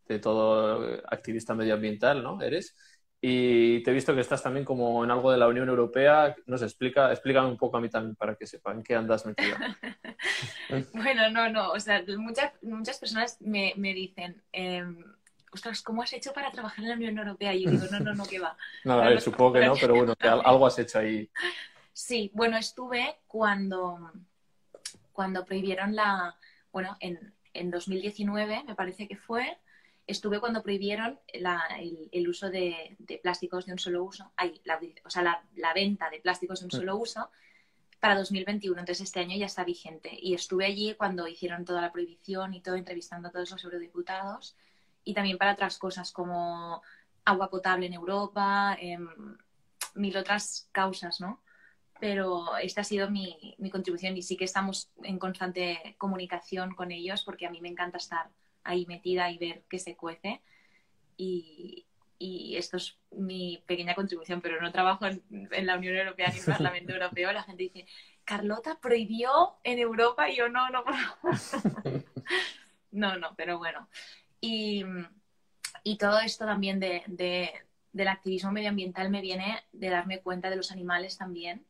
[0.07, 2.39] de todo activista medioambiental, ¿no?
[2.39, 2.75] Eres.
[3.19, 6.35] Y te he visto que estás también como en algo de la Unión Europea.
[6.45, 9.57] Nos explica, explícame un poco a mí también para que sepan qué andas metida.
[10.93, 11.71] bueno, no, no.
[11.71, 14.85] O sea, muchas, muchas personas me, me dicen, eh,
[15.51, 17.55] ostras, ¿cómo has hecho para trabajar en la Unión Europea?
[17.55, 18.55] Y yo digo, no, no, no, que va.
[18.83, 21.27] no, a ver, supongo que no, pero bueno, que algo has hecho ahí.
[21.91, 24.11] Sí, bueno, estuve cuando,
[25.13, 26.35] cuando prohibieron la,
[26.71, 29.57] bueno, en, en 2019, me parece que fue,
[30.07, 34.31] estuve cuando prohibieron el, uso de, plásticos de un solo uso,
[34.65, 35.21] la, o sea,
[35.55, 37.29] la, venta de plásticos de un solo uso
[37.99, 38.79] para 2021.
[38.79, 40.09] Entonces este año ya está vigente.
[40.19, 44.57] Y estuve allí cuando hicieron toda la prohibición y todo, entrevistando a todos los eurodiputados
[45.05, 46.81] y también para otras cosas como
[47.25, 49.37] agua potable en Europa, em,
[49.95, 51.41] mil otras causas, ¿no?
[52.03, 56.91] Pero esta ha sido mi, mi contribución y sí que estamos en constante comunicación con
[56.91, 58.27] ellos porque a mí me encanta estar
[58.65, 60.41] ahí metida y ver qué se cuece.
[61.15, 61.85] Y,
[62.19, 65.23] y esto es mi pequeña contribución, pero no trabajo en,
[65.65, 67.31] la Unión Europea ni en el Parlamento Europeo.
[67.31, 67.85] La gente dice,
[68.25, 70.83] Carlota prohibió en Europa y yo no, no.
[72.91, 73.87] no, no, pero bueno.
[74.41, 74.83] Y,
[75.85, 77.49] y todo esto también de, de,
[77.93, 81.65] del activismo medioambiental me viene de darme cuenta de los animales también.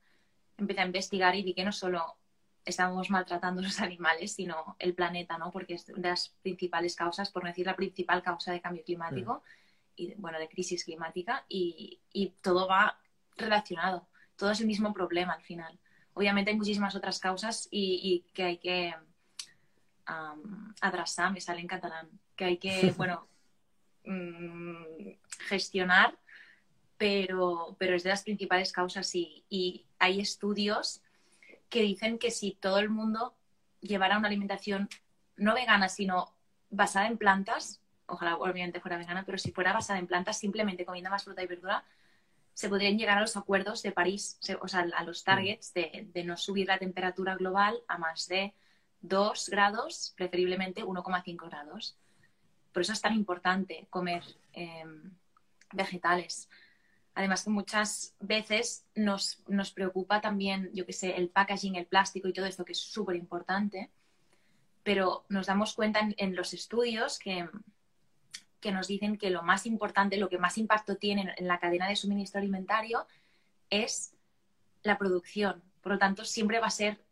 [0.57, 2.17] Empecé a investigar y vi que no solo
[2.65, 5.51] estamos maltratando los animales, sino el planeta, ¿no?
[5.51, 9.35] Porque es de las principales causas, por no decir la principal causa de cambio climático
[9.35, 9.91] mm.
[9.95, 12.99] y, bueno, de crisis climática y, y, todo va
[13.35, 14.07] relacionado.
[14.35, 15.79] Todo es el mismo problema al final.
[16.13, 18.93] Obviamente hay muchísimas otras causas y, y que hay que
[20.07, 23.27] um, adrasar, me sale en catalán, que hay que, bueno,
[24.05, 24.83] mm,
[25.47, 26.17] gestionar,
[27.03, 31.01] pero, pero es de las principales causas y, y hay estudios
[31.67, 33.35] que dicen que si todo el mundo
[33.81, 34.87] llevara una alimentación
[35.35, 36.33] no vegana, sino
[36.69, 41.09] basada en plantas, ojalá obviamente fuera vegana, pero si fuera basada en plantas, simplemente comiendo
[41.09, 41.83] más fruta y verdura,
[42.53, 46.37] se podrían llegar a los acuerdos de París, o sea, a los targets de, no
[46.37, 48.53] subir la temperatura global a más de
[49.01, 51.97] 2 grados, preferiblemente 1,5 grados.
[52.71, 55.11] Por eso es tan importante comer em,
[55.73, 56.47] vegetales.
[57.15, 62.27] Además que muchas veces nos, nos preocupa también, yo que sé, el packaging, el plástico
[62.27, 63.91] y todo esto, que es súper importante,
[64.83, 67.47] pero nos damos cuenta en, los estudios que
[68.63, 71.89] que nos dicen que lo más importante, lo que más impacto tiene en la cadena
[71.89, 73.05] de suministro alimentario
[73.69, 74.15] es
[74.83, 75.61] la producción.
[75.81, 77.03] Por lo tanto, siempre va a ser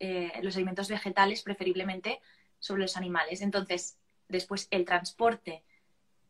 [0.00, 2.20] eh, los alimentos vegetales, preferiblemente
[2.58, 3.40] sobre los animales.
[3.40, 5.62] Entonces, después el transporte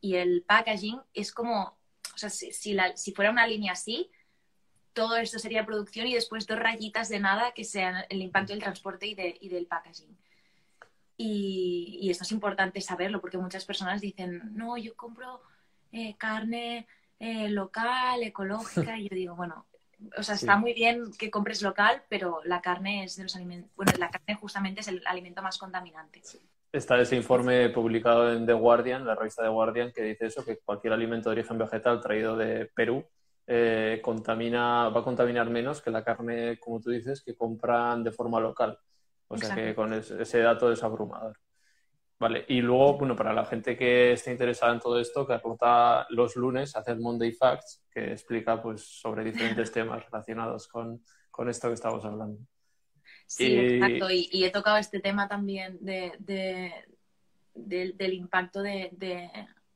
[0.03, 1.79] y el packaging es como,
[2.17, 4.11] o sea, si, si fuera una línea así,
[4.95, 8.63] todo esto sería producción y después dos rayitas de nada que sean el impacto del
[8.63, 10.17] transporte y, de, y del packaging.
[11.19, 15.43] Y, esto es importante saberlo porque muchas personas dicen, no, yo compro
[15.93, 16.87] eh, carne
[17.19, 19.67] eh, local, ecológica, y yo digo, bueno,
[20.17, 23.71] o sea, está muy bien que compres local, pero la carne es de los alimentos,
[23.77, 26.23] bueno, la carne justamente es el alimento más contaminante.
[26.77, 30.59] Está ese informe publicado en The Guardian, la revista The Guardian, que dice eso, que
[30.59, 33.03] cualquier alimento de origen vegetal traído de Perú
[33.47, 38.13] eh, contamina, va a contaminar menos que la carne, como tú dices, que compran de
[38.13, 38.79] forma local.
[39.27, 41.39] O sea que con ese, dato es abrumador.
[42.19, 46.37] Vale, y luego, bueno, para la gente que esté interesada en todo esto, Carlota los
[46.37, 51.01] lunes hace el Monday Facts, que explica pues sobre diferentes temas relacionados con,
[51.49, 52.39] esto que estamos hablando.
[53.27, 54.11] Sí, exacto.
[54.11, 56.13] Y, he tocado este tema también de,
[57.55, 58.91] del impacto de,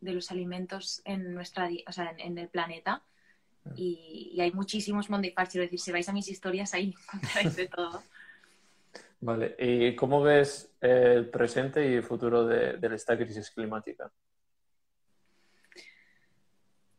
[0.01, 3.03] los alimentos en nuestra o sea, en, el planeta.
[3.65, 3.73] Mm.
[3.77, 5.53] Y, hay muchísimos Monday Facts.
[5.53, 8.03] Quiero decir, si vais a mis historias, ahí encontráis de todo.
[9.23, 14.11] Vale, ¿y cómo ves el presente y el futuro de, esta crisis climática?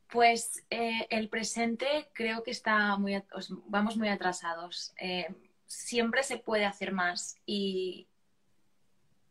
[0.08, 3.20] Pues eh, el presente creo que está muy,
[3.68, 4.94] vamos muy atrasados.
[5.00, 5.26] Eh,
[5.72, 8.08] siempre se puede hacer más y,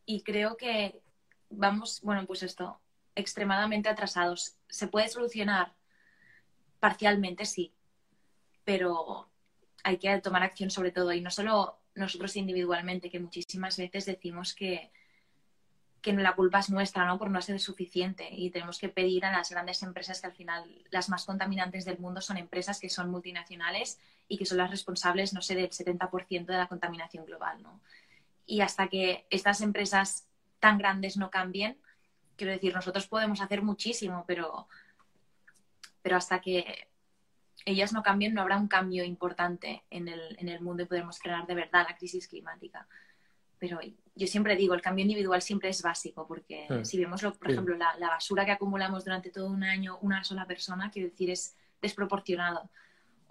[0.06, 1.02] y creo que
[1.50, 2.80] vamos, bueno, pues esto,
[3.14, 4.56] extremadamente atrasados.
[4.68, 5.74] Se puede solucionar
[6.78, 7.74] parcialmente, sí,
[8.64, 9.28] pero
[9.84, 14.54] hay que tomar acción sobre todo y no solo nosotros individualmente, que muchísimas veces decimos
[14.54, 14.90] que,
[16.00, 17.18] que la culpa es nuestra, ¿no?
[17.18, 20.86] Por no ser suficiente y tenemos que pedir a las grandes empresas que al final
[20.90, 23.98] las más contaminantes del mundo son empresas que son multinacionales
[24.30, 27.80] y que son las responsables, no sé, del 70% de la contaminación global, ¿no?
[28.46, 30.28] Y hasta que estas empresas
[30.60, 31.76] tan grandes no cambien,
[32.36, 34.68] quiero decir, nosotros podemos hacer muchísimo, pero,
[36.00, 36.88] pero hasta que
[37.64, 41.18] ellas no cambien, no habrá un cambio importante en el, en el mundo y podremos
[41.18, 42.86] frenar de verdad la crisis climática.
[43.58, 43.80] Pero
[44.14, 47.96] yo siempre digo, el cambio individual siempre es básico, porque si vemos, por ejemplo, la,
[47.98, 52.70] la, basura que acumulamos durante todo un año una sola persona, quiero decir, es desproporcionado.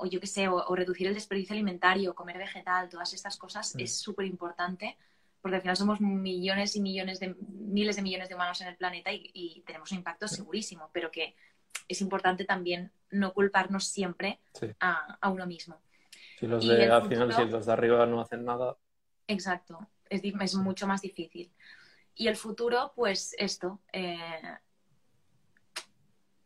[0.02, 3.94] O yo qué sé, o, reducir el desperdicio alimentario, comer vegetal, todas estas cosas es
[3.94, 4.98] súper importante,
[5.42, 8.76] porque al final somos millones y millones de, miles de millones de humanos en el
[8.76, 11.36] planeta y, y tenemos un impacto segurísimo, pero que
[11.88, 14.40] es importante también no culparnos siempre
[14.80, 15.82] a, uno mismo.
[16.40, 18.78] Si los de al final, si los de arriba no hacen nada.
[19.28, 21.52] Exacto, es, es mucho más difícil.
[22.16, 23.80] Y el futuro, pues esto.
[23.92, 24.18] Eh,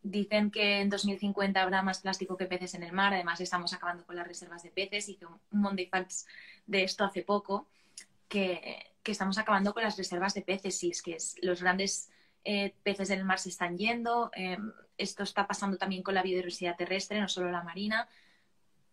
[0.04, 3.14] dicen que en 2050 habrá más plástico que peces en el mar.
[3.14, 5.10] Además, estamos acabando con las reservas de peces.
[5.10, 6.28] Hice un, Monday Facts
[6.68, 7.68] de esto hace poco,
[8.28, 10.84] que, estamos acabando con las reservas de peces.
[10.84, 12.10] Y es que los grandes
[12.44, 14.30] eh, peces del mar se están yendo.
[14.36, 14.58] Eh,
[14.98, 18.08] esto está pasando también con la biodiversidad terrestre, no solo la marina.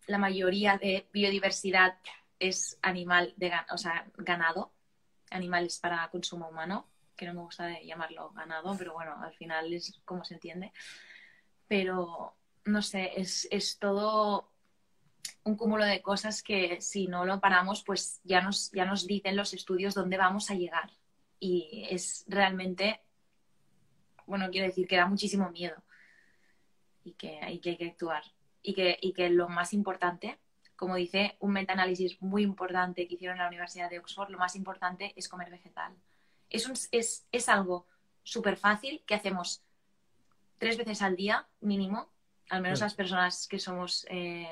[0.07, 1.97] La mayoría de biodiversidad
[2.39, 3.75] es animal, de, o
[4.17, 4.71] ganado,
[5.29, 6.87] animales para consumo humano,
[7.21, 10.73] que no me gusta de llamarlo ganado, pero bueno, al final es como se entiende.
[11.67, 14.51] Pero, no sé, es, es todo
[15.43, 19.37] un cúmulo de cosas que si no lo paramos, pues ya nos, ya nos dicen
[19.37, 20.91] los estudios dónde vamos a llegar.
[21.39, 23.01] Y es realmente
[24.31, 25.75] bueno, quiero decir que da muchísimo miedo
[27.03, 28.23] y que, hay que actuar.
[28.63, 30.39] Y que, y que lo más importante,
[30.77, 34.55] como dice un metaanálisis muy importante que hicieron en la Universidad de Oxford, lo más
[34.55, 35.93] importante es comer vegetal.
[36.51, 37.87] Es, es, es algo
[38.23, 39.63] súper fácil que hacemos
[40.59, 42.11] tres veces al día mínimo,
[42.49, 44.47] al menos las personas que somos eh,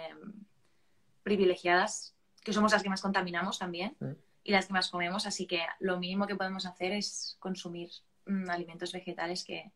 [1.22, 3.96] privilegiadas, que somos las que más contaminamos también
[4.44, 7.92] y las que más comemos, así que lo mínimo que podemos hacer es consumir
[8.30, 9.72] Mm, alimentos vegetales que,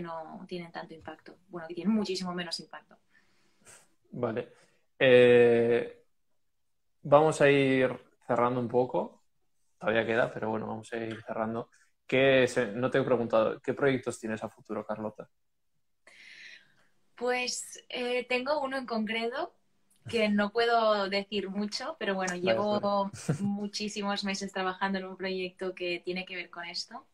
[0.00, 1.36] no tienen tanto impacto.
[1.48, 2.96] Bueno, que tienen muchísimo menos impacto.
[4.10, 4.48] Vale.
[4.98, 6.04] Eh,
[7.02, 9.22] vamos a ir cerrando un poco.
[9.84, 11.68] Todavía queda, pero bueno, vamos a ir cerrando.
[12.06, 15.28] ¿Qué, no te he preguntado, ¿qué proyectos tienes a futuro, Carlota?
[17.14, 19.54] Pues eh, tengo uno en concreto
[20.08, 26.00] que no puedo decir mucho, pero bueno, llevo muchísimos meses trabajando en un proyecto que
[26.02, 27.06] tiene que ver con esto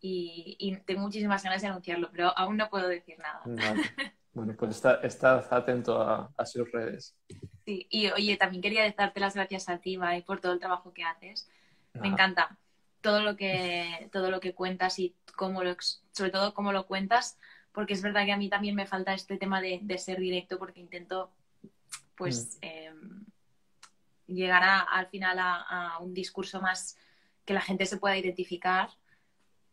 [0.00, 3.42] y, tengo muchísimas ganas de anunciarlo, pero aún no puedo decir nada.
[4.32, 7.16] Bueno, pues estás atento a, sus redes.
[7.64, 10.92] Sí, y oye, también quería darte las gracias a ti, Mai, por todo el trabajo
[10.92, 11.48] que haces.
[12.00, 12.58] Me encanta.
[13.00, 15.76] todo lo que, todo lo que cuentas y cómo lo,
[16.12, 17.38] sobre todo cómo lo cuentas,
[17.72, 20.80] porque es verdad que a mí también me falta este tema de, ser directo porque
[20.80, 21.30] intento
[22.16, 22.66] pues mm.
[22.66, 23.24] em,
[24.26, 26.96] llegar al final a, un discurso más
[27.44, 28.90] que la gente se pueda identificar,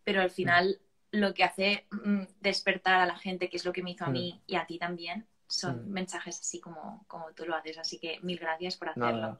[0.03, 0.79] pero al final
[1.11, 1.17] mm.
[1.17, 4.09] lo que hace mm, despertar a la gente, que es lo que me hizo a
[4.09, 7.77] mí y a ti también, son mensajes así como, como tú lo haces.
[7.77, 9.39] Así que mil gracias por hacerlo.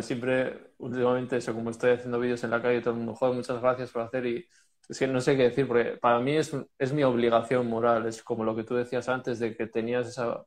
[0.00, 3.60] Siempre, últimamente, eso, como estoy haciendo vídeos en la calle, todo el mundo, joder, muchas
[3.60, 4.46] gracias por hacer y
[4.88, 8.22] es que no sé qué decir, porque para mí es, es mi obligación moral, es
[8.22, 10.44] como lo que tú decías antes de que tenías esa...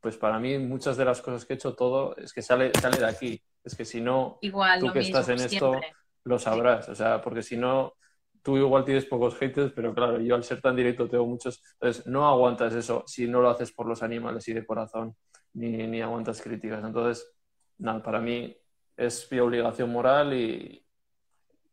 [0.00, 2.98] Pues para mí muchas de las cosas que he hecho todo es que sale, sale
[2.98, 3.42] de aquí.
[3.64, 5.80] Es que si no, igual, tú que estás en esto
[6.24, 6.88] lo sabrás.
[6.88, 7.94] O sea, porque si no,
[8.42, 11.62] tú igual tienes pocos haters, pero claro, yo al ser tan directo tengo muchos.
[11.72, 15.16] Entonces, no aguantas eso si no lo haces por los animales y de corazón,
[15.54, 16.84] ni, ni aguantas críticas.
[16.84, 17.35] Entonces,
[17.78, 18.56] nada, para mí
[18.96, 20.82] es mi obligación moral y,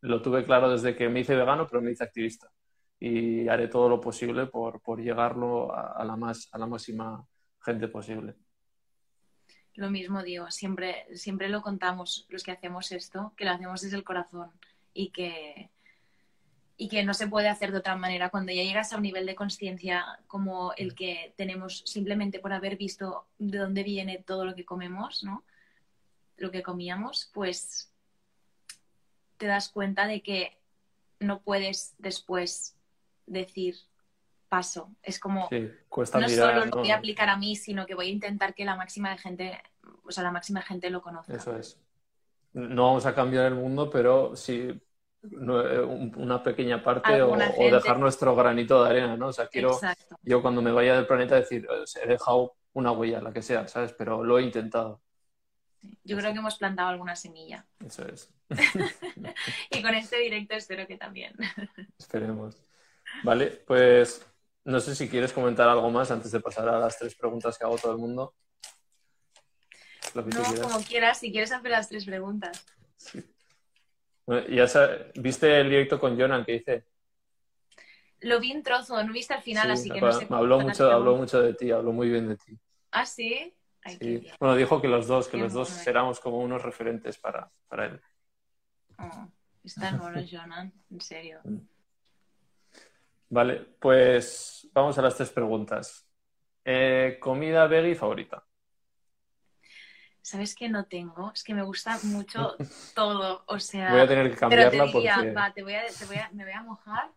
[0.04, 2.52] lo tuve claro desde que me hice vegano, pero me hice activista.
[3.00, 7.26] Y haré todo lo posible por, por llegarlo a, la más, a la máxima
[7.64, 8.36] gente posible.
[9.76, 13.96] Lo mismo digo, siempre, siempre lo contamos los que hacemos esto, que lo hacemos desde
[13.96, 14.52] el corazón
[14.94, 15.70] y que,
[16.76, 18.30] y que no se puede hacer de otra manera.
[18.30, 22.76] Cuando ya llegas a un nivel de conciencia como el que tenemos simplemente por haber
[22.76, 25.46] visto de dónde viene todo lo que comemos, ¿no?
[26.44, 27.90] Lo que comíamos, pues
[29.38, 30.60] te das cuenta de que
[31.22, 32.76] no puedes después
[33.26, 33.78] decir
[34.50, 34.90] paso.
[35.02, 38.54] Es como no solo lo voy a aplicar a mí, sino que voy a intentar
[38.54, 39.64] que la máxima de gente,
[40.04, 41.34] o sea, la máxima gente lo conozca.
[41.34, 41.80] Eso es.
[42.52, 44.68] No vamos a cambiar el mundo, pero sí
[45.24, 45.80] eh,
[46.18, 49.28] una pequeña parte o, dejar nuestro granito de arena, ¿no?
[49.28, 49.80] O sea, quiero
[50.24, 51.66] yo cuando me vaya del planeta decir,
[52.04, 53.94] he dejado una huella, la que sea, ¿sabes?
[53.94, 55.00] Pero lo he intentado.
[56.04, 57.66] Yo creo que hemos plantado alguna semilla.
[57.86, 58.30] Eso es.
[59.72, 61.34] y con este directo espero que también.
[61.98, 62.62] Esperemos.
[63.24, 64.26] Vale, pues
[64.66, 67.66] no sé si quieres comentar algo más antes de pasar a las tres preguntas que
[67.66, 68.34] hago todo el mundo.
[70.16, 72.66] no, como quieras, si quieres hacer las tres preguntas.
[72.98, 73.24] Sí.
[74.50, 74.68] ya
[75.16, 76.86] ¿Viste el directo con Jonan que hice?
[78.22, 80.40] Lo vi en trozo, no viste al final, así que no sé cómo.
[80.40, 82.58] Habló mucho, habló mucho de ti, habló muy bien de ti.
[82.92, 83.54] ¿Ah, sí?
[84.40, 88.02] Bueno, dijo que los dos, que los dos éramos como unos referentes para, para él.
[88.98, 89.28] Oh,
[89.64, 91.42] está bueno, Jonan, en serio.
[91.44, 91.58] Mm.
[93.30, 96.08] Vale, pues vamos a las tres preguntas.
[96.64, 98.46] Eh, ¿Comida veggie favorita?
[100.22, 101.32] ¿Sabes que no tengo?
[101.34, 102.56] Es que me gusta mucho
[102.96, 103.44] todo.
[103.48, 105.34] O sea, voy a tener que cambiarla porque...
[105.34, 107.12] va, te voy a, te voy a, me voy a mojar.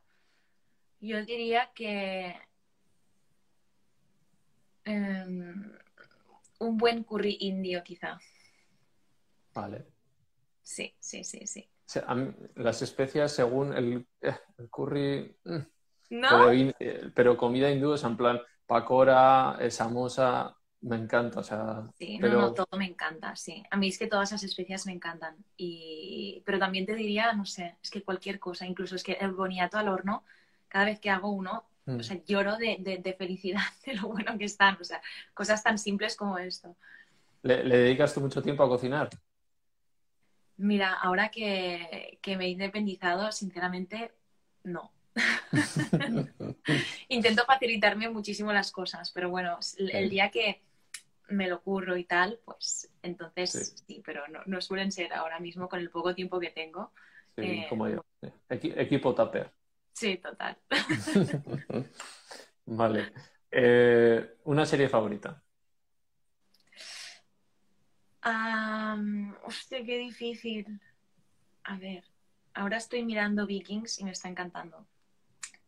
[1.00, 2.34] Yo diría que
[4.84, 5.72] em,
[6.58, 8.18] un buen curry indio, quizá.
[9.54, 9.86] Vale.
[10.62, 11.68] Sí, sí, sí, sí.
[12.56, 14.06] las especias según el,
[14.70, 15.36] curry...
[15.44, 15.58] Mm,
[16.10, 16.52] ¿No?
[16.52, 21.84] Eh, pero, comida hindú es en plan pakora, eh, samosa, me encanta, o sea...
[21.98, 23.62] Sí, no, no, todo me encanta, sí.
[23.70, 25.36] A mí es que todas esas especias me encantan.
[25.56, 26.42] Y...
[26.44, 29.78] Pero también te diría, no sé, es que cualquier cosa, incluso es que el boniato
[29.78, 30.24] al horno,
[30.68, 32.24] cada vez que hago uno, o sea, mm.
[32.26, 34.76] lloro de, felicidad de lo bueno que están.
[34.80, 35.00] O sea,
[35.34, 36.76] cosas tan simples como esto.
[37.42, 39.08] ¿Le, dedicas tú mucho tiempo a cocinar?
[40.56, 44.12] Mira, ahora que, me he independizado, sinceramente,
[44.64, 44.90] no.
[47.08, 50.62] Intento facilitarme muchísimo las cosas, pero bueno, el día que
[51.28, 55.80] me lo curro y tal, pues entonces sí, pero no, suelen ser ahora mismo con
[55.80, 56.92] el poco tiempo que tengo.
[57.36, 58.04] Sí, eh, como yo.
[58.48, 59.50] equipo Tupper.
[59.96, 60.58] Sí, total.
[62.66, 63.14] vale.
[63.50, 65.42] Eh, ¿Una serie favorita?
[69.44, 70.80] hostia, qué difícil.
[71.64, 72.04] A ver,
[72.52, 74.86] ahora estoy mirando Vikings y me está encantando.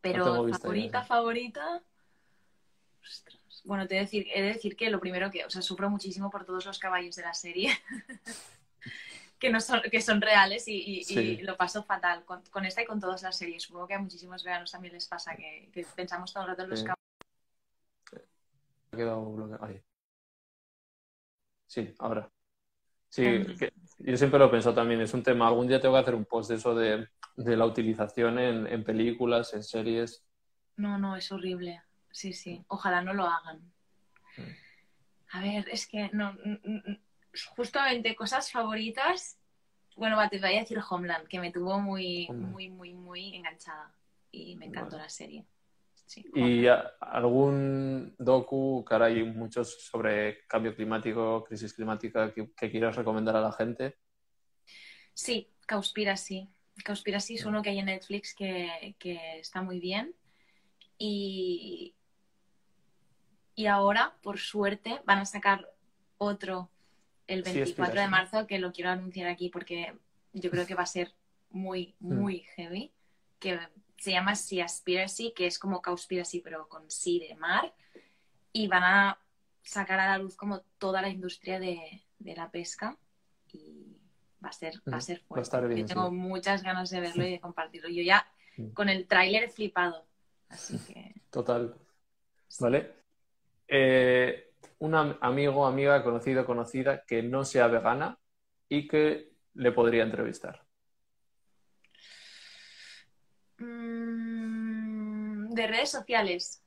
[0.02, 1.82] Pero favorita, favorita.
[3.02, 3.62] Ostras.
[3.64, 6.28] Bueno, te he, decir, he de decir que lo primero que, o sea, sufro muchísimo
[6.28, 7.72] por todos los caballos de la serie.
[9.38, 13.22] que, no son, que son reales y, lo paso fatal con, esta y con todas
[13.22, 13.62] las series.
[13.62, 16.84] Supongo que a muchísimos veganos también les pasa que, pensamos todo el rato en los.
[18.90, 19.68] Ha quedado bloqueado.
[21.66, 22.30] Sí, ahora.
[23.10, 23.44] Sí,
[23.98, 25.00] yo siempre lo he pensado también.
[25.00, 25.46] Es un tema.
[25.46, 29.62] Algún día tengo que hacer un post de eso de, la utilización en, películas, en
[29.62, 30.24] series.
[30.76, 31.82] No, no, es horrible.
[32.10, 32.64] Sí, sí.
[32.68, 33.58] Ojalá no lo hagan.
[34.36, 34.42] Mm.
[35.30, 36.34] A ver, es que no,
[37.56, 39.38] justamente cosas favoritas.
[39.96, 43.92] Bueno, te voy a decir Homeland, que me tuvo muy, muy, muy, muy enganchada.
[44.30, 45.46] Y me encantó la serie.
[46.34, 46.66] ¿Y
[47.00, 53.40] algún docu, que ahora hay muchos sobre cambio climático, crisis climática, que, quieras recomendar a
[53.40, 53.96] la gente?
[55.12, 56.48] Sí, Causpira sí.
[56.84, 60.14] Conspiracy es uno que hay en Netflix que, que está muy bien.
[60.96, 61.94] Y,
[63.54, 65.68] y ahora, por suerte, van a sacar
[66.18, 66.70] otro
[67.28, 69.94] el 24 de marzo que lo quiero anunciar aquí porque
[70.32, 71.14] yo creo que va a ser
[71.50, 72.14] muy, mm.
[72.14, 72.92] muy heavy.
[73.38, 73.60] Que
[73.96, 77.72] se llama Seaspiracy, que es como Cowspiracy, pero con sí de mar.
[78.52, 79.18] Y van a
[79.62, 82.96] sacar a la luz como toda la industria de, la pesca.
[83.52, 83.96] Y
[84.42, 85.78] va a ser, va a mm, ser fuerte.
[85.78, 87.88] yo tengo muchas ganas de verlo y de compartirlo.
[87.88, 88.26] Yo ya
[88.56, 88.70] mm.
[88.70, 90.06] con el tráiler flipado.
[90.48, 91.14] Así que.
[91.30, 91.76] Total.
[92.58, 92.94] Vale.
[93.68, 94.47] Eh,
[94.78, 98.18] un amigo, amiga, conocido, conocida que no sea vegana
[98.68, 100.64] y que le podría entrevistar?
[103.58, 106.62] Mm, de redes sociales.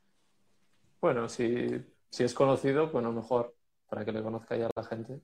[0.99, 1.84] Bueno, si,
[2.20, 3.55] es conocido, bueno, mejor
[3.88, 5.22] para que le conozca ya la gente.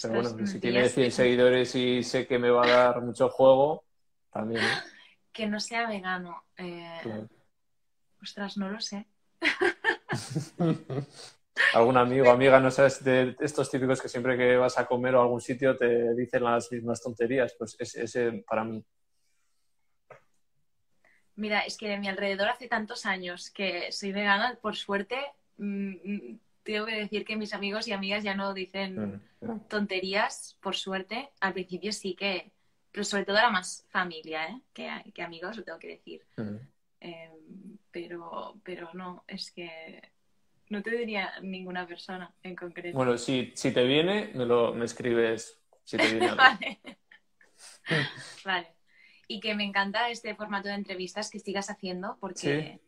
[0.00, 3.84] Pero bueno, si tiene 100 seguidores y sé que me va a dar mucho juego,
[4.30, 4.62] también.
[4.62, 4.66] ¿eh?
[5.32, 6.42] Que no sea vegano.
[6.56, 7.28] Eh...
[8.20, 9.06] Ostras, no lo sé.
[11.74, 15.20] Algún amigo, amiga, no sabes, de estos típicos que siempre que vas a comer o
[15.20, 18.82] a algún sitio te dicen las mismas tonterías, pues ese para mí.
[21.36, 25.18] Mira, es que de mi alrededor hace tantos años que soy vegana, por suerte,
[25.58, 30.56] mm, mm, tengo que decir que mis amigos y amigas ya no dicen mm, tonterías,
[30.60, 31.30] por suerte.
[31.40, 32.52] Al principio sí que,
[32.92, 34.60] pero sobre todo era más familia ¿eh?
[34.72, 36.26] que, que amigos, lo tengo que decir.
[37.00, 37.39] Em,
[37.90, 40.00] pero, pero no, es que
[40.70, 42.96] no te diría ninguna persona en concreto.
[42.96, 46.30] Bueno, si, si te viene, me, lo, me escribes si te viene.
[46.34, 46.80] vale.
[48.44, 48.68] vale.
[49.26, 52.80] Y que me encanta este formato de entrevistas que sigas haciendo porque,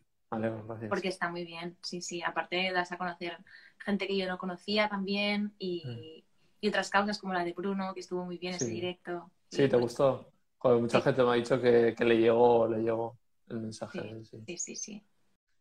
[0.89, 1.77] porque está muy bien.
[1.83, 2.23] Sí, sí.
[2.23, 3.37] Aparte das a conocer
[3.79, 6.25] gente que yo no conocía también y,
[6.63, 6.69] mm.
[6.69, 9.31] otras causas como la de Bruno, que estuvo muy bien ese directo.
[9.51, 10.29] Sí, ¿te gustó?
[10.65, 13.19] mucha gente me ha dicho que, que le llegó, le llegó
[13.53, 14.01] el mensaje.
[14.47, 15.03] Sí, sí, sí,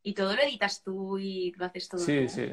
[0.04, 2.52] Y todo lo editas tú y lo haces todo Sí, sí.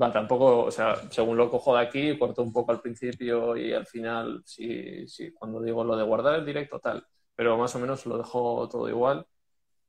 [0.00, 3.74] Va, tampoco, o sea, según lo cojo de aquí, corto un poco al principio y
[3.74, 7.06] al final, sí, sí, cuando digo lo de guardar el directo, tal.
[7.34, 9.26] Pero más o menos lo dejo todo igual.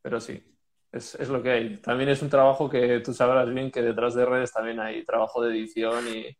[0.02, 0.44] Pero sí,
[0.92, 1.78] es, es, lo que hay.
[1.78, 5.42] También es un trabajo que tú sabrás bien que detrás de redes también hay trabajo
[5.42, 6.38] de edición y.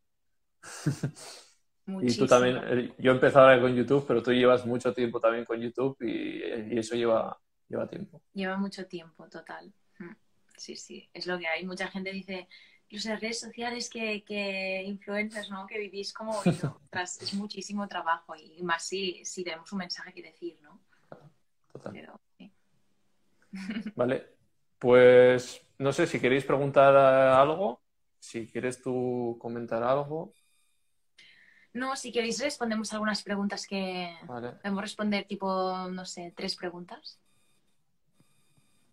[2.02, 5.46] Y tú también, eh, yo empezado ahora con YouTube, pero tú llevas mucho tiempo también
[5.46, 8.22] con YouTube y, eso lleva, lleva tiempo.
[8.34, 9.74] Lleva mucho tiempo, total.
[10.00, 10.16] Mm.
[10.58, 11.66] Sí, sí, es lo que hay.
[11.66, 12.48] Mucha gente dice,
[12.90, 15.66] los redes sociales que, que influencers, ¿no?
[15.66, 16.42] Que vivís como
[16.92, 20.80] es muchísimo trabajo y más si, si tenemos un mensaje que decir, ¿no?
[21.72, 22.12] Total.
[23.96, 24.28] Vale,
[24.78, 27.82] pues no sé si queréis preguntar algo,
[28.20, 30.34] si quieres tú comentar algo.
[31.74, 37.20] No, si queréis respondemos algunas preguntas que podemos responder tipo, no sé, tres preguntas.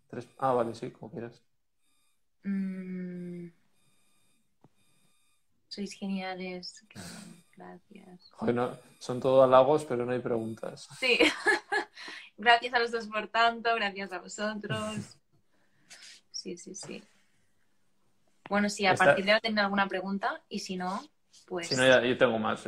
[0.08, 0.28] Tres...
[0.38, 1.42] Ah, vale, sí, como quieras.
[2.44, 3.48] Mm.
[5.68, 6.84] Sois geniales.
[7.56, 8.32] Gracias.
[9.00, 10.88] Son todos halagos, pero no hay preguntas.
[10.98, 11.18] Sí.
[12.38, 15.18] gracias a los dos por tanto, gracias a vosotros.
[16.30, 17.02] Sí, sí, sí.
[18.48, 21.02] Bueno, sí, a partir de ahora tengo alguna pregunta y si no,
[21.48, 21.68] pues...
[21.68, 22.64] Si no, ya, yo tengo más.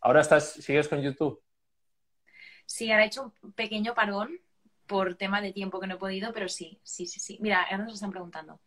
[0.00, 1.42] ¿Ahora estás, sigues con YouTube?
[2.64, 4.40] Sí, ahora he hecho un pequeño parón
[4.86, 7.38] por tema de tiempo que no he podido, pero sí, sí, sí, sí.
[7.40, 8.60] Mira, ahora nos están preguntando.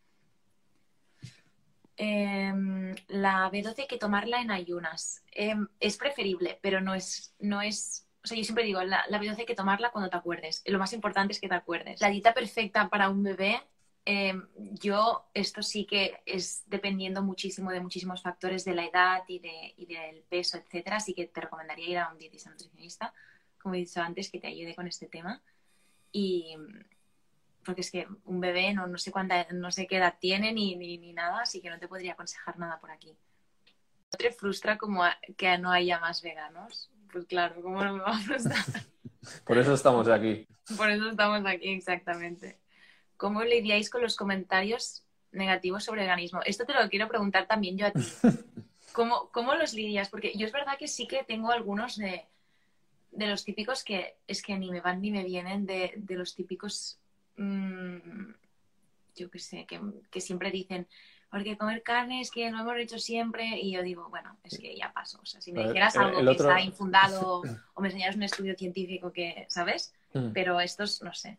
[1.96, 5.24] Em, la B12 hay que tomarla en ayunas.
[5.32, 8.08] Em, es preferible, pero no es, no es.
[8.24, 10.62] O sea, yo siempre digo, la, la B12 hay que tomarla cuando te acuerdes.
[10.66, 12.02] Lo más importante es que te acuerdes.
[12.02, 13.62] La dieta perfecta para un bebé
[14.06, 19.40] Em, yo, esto sí que es dependiendo muchísimo de muchísimos factores de la edad y,
[19.40, 20.98] de, y del peso, etcétera.
[20.98, 23.14] Así que te recomendaría ir a un dietista nutricionista,
[23.62, 25.42] como he dicho antes, que te ayude con este tema.
[26.12, 26.56] Y
[27.64, 30.76] porque es que un bebé no, no sé cuánta, no sé qué edad tiene ni,
[30.76, 33.16] ni, ni, nada, así que no te podría aconsejar nada por aquí.
[34.12, 35.04] ¿No te frustra como
[35.38, 36.90] que no haya más veganos?
[37.12, 38.66] Pues claro, ¿cómo no me va a frustrar?
[39.46, 40.48] por eso estamos aquí.
[40.76, 42.58] Por eso estamos aquí, exactamente.
[43.20, 45.04] ¿Cómo lidiáis con los comentarios
[45.34, 46.40] negativos sobre veganismo?
[46.46, 48.00] Esto te lo quiero preguntar también yo a ti.
[48.94, 50.08] ¿Cómo, cómo los lidias?
[50.08, 52.28] Porque yo es verdad que sí que tengo algunos de,
[53.12, 56.34] de los típicos que es que ni me van ni me vienen, de, de los
[56.34, 56.98] típicos,
[57.36, 58.32] mmm,
[59.18, 60.88] yo qué sé, que, que, siempre dicen,
[61.30, 64.78] porque comer carne es que lo hemos hecho siempre, y yo digo, bueno, es que
[64.78, 65.20] ya paso.
[65.22, 67.42] O sea, si me dijeras algo que está infundado
[67.74, 69.94] o me enseñaras un estudio científico que, ¿sabes?
[70.14, 70.32] Mm.
[70.32, 71.38] Pero estos, no sé.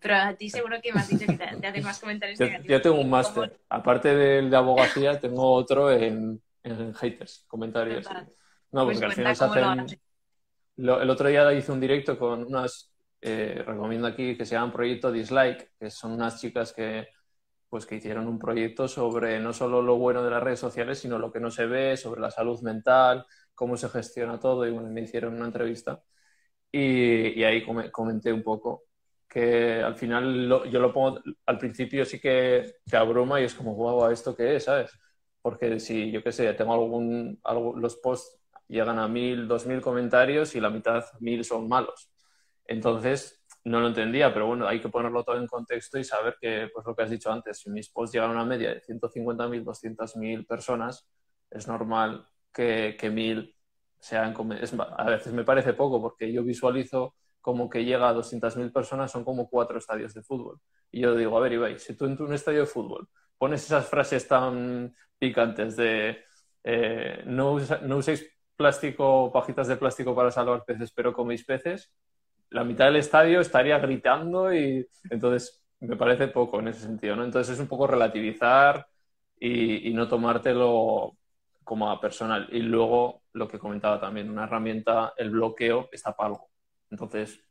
[0.00, 2.70] Pero a ti seguro que me has dicho que te, te más comentarios yo, negativos.
[2.70, 3.60] Yo tengo un máster.
[3.68, 8.06] Aparte del de abogacía, tengo otro en, en haters, comentarios.
[8.70, 9.86] No, pues porque al final se hacen...
[10.76, 15.12] el otro día hice un directo con unas, eh, recomiendo aquí, que se llaman Proyecto
[15.12, 17.08] Dislike, que son unas chicas que,
[17.68, 21.18] pues, que hicieron un proyecto sobre no solo lo bueno de las redes sociales, sino
[21.18, 24.88] lo que no se ve, sobre la salud mental, cómo se gestiona todo, y bueno,
[24.88, 26.02] me hicieron una entrevista.
[26.70, 28.84] Y, y ahí comenté un poco
[29.32, 33.72] que al final yo lo pongo, al principio sí que te abruma y es como,
[33.74, 34.64] guau, ¿esto qué es?
[34.64, 34.90] ¿Sabes?
[35.40, 39.80] Porque si, yo qué sé, tengo algún, algo, los posts llegan a mil, dos mil
[39.80, 42.12] comentarios y la mitad, mil son malos.
[42.66, 46.68] Entonces, no lo entendía, pero bueno, hay que ponerlo todo en contexto y saber que,
[46.72, 49.64] pues lo que has dicho antes, si mis posts llegan a una media de 150.000,
[49.64, 51.08] 200.000 personas,
[51.50, 53.56] es normal que, que mil
[53.98, 54.34] sean...
[54.60, 59.10] Es, a veces me parece poco porque yo visualizo como que llega a 200.000 personas,
[59.10, 60.60] son como cuatro estadios de fútbol.
[60.90, 63.86] Y yo digo, a ver, Ibai, si tú en un estadio de fútbol pones esas
[63.86, 66.24] frases tan picantes de
[66.64, 68.26] eh, no, no uséis
[68.56, 71.92] plástico, pajitas de plástico para salvar peces, pero coméis peces,
[72.50, 77.24] la mitad del estadio estaría gritando y entonces me parece poco en ese sentido, ¿no?
[77.24, 78.86] Entonces es un poco relativizar
[79.38, 81.16] y, no tomártelo
[81.64, 82.48] como a personal.
[82.52, 86.51] Y luego lo que comentaba también, una herramienta, el bloqueo está para algo.
[86.92, 87.42] Entonces,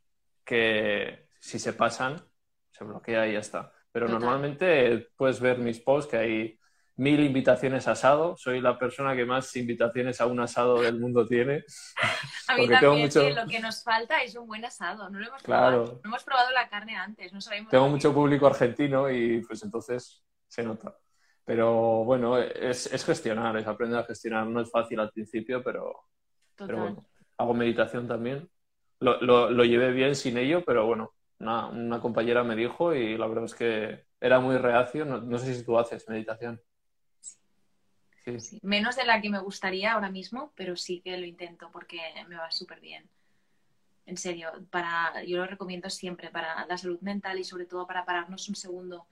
[0.44, 2.22] que si se pasan,
[2.70, 3.72] se bloquea y ya está.
[3.90, 6.60] Pero normalmente puedes ver mis posts que hay
[6.96, 8.36] mil invitaciones a asado.
[8.36, 11.64] Soy la persona que más invitaciones a un asado del mundo tiene.
[12.48, 15.10] A mí también lo que nos falta es un buen asado.
[15.10, 16.00] No lo hemos probado.
[16.02, 17.32] No hemos probado la carne antes.
[17.32, 20.96] No sabemos Tengo mucho público argentino y pues entonces se nota.
[21.44, 24.46] Pero bueno, es, es, gestionar, es aprender a gestionar.
[24.46, 26.04] No es fácil al principio, pero,
[26.56, 27.06] pero bueno.
[27.36, 28.48] Hago meditación también.
[29.02, 33.16] Lo, lo, lo, llevé bien sin ello, pero bueno, una, una, compañera me dijo y
[33.18, 35.04] la verdad es que era muy reacio.
[35.04, 36.60] No, no sé si tú haces meditación.
[38.62, 42.36] Menos de la que me gustaría ahora mismo, pero sí que lo intento porque me
[42.36, 43.08] va súper bien.
[44.06, 48.04] En serio, para, yo lo recomiendo siempre para la salud mental y sobre todo para
[48.04, 49.06] pararnos un segundo.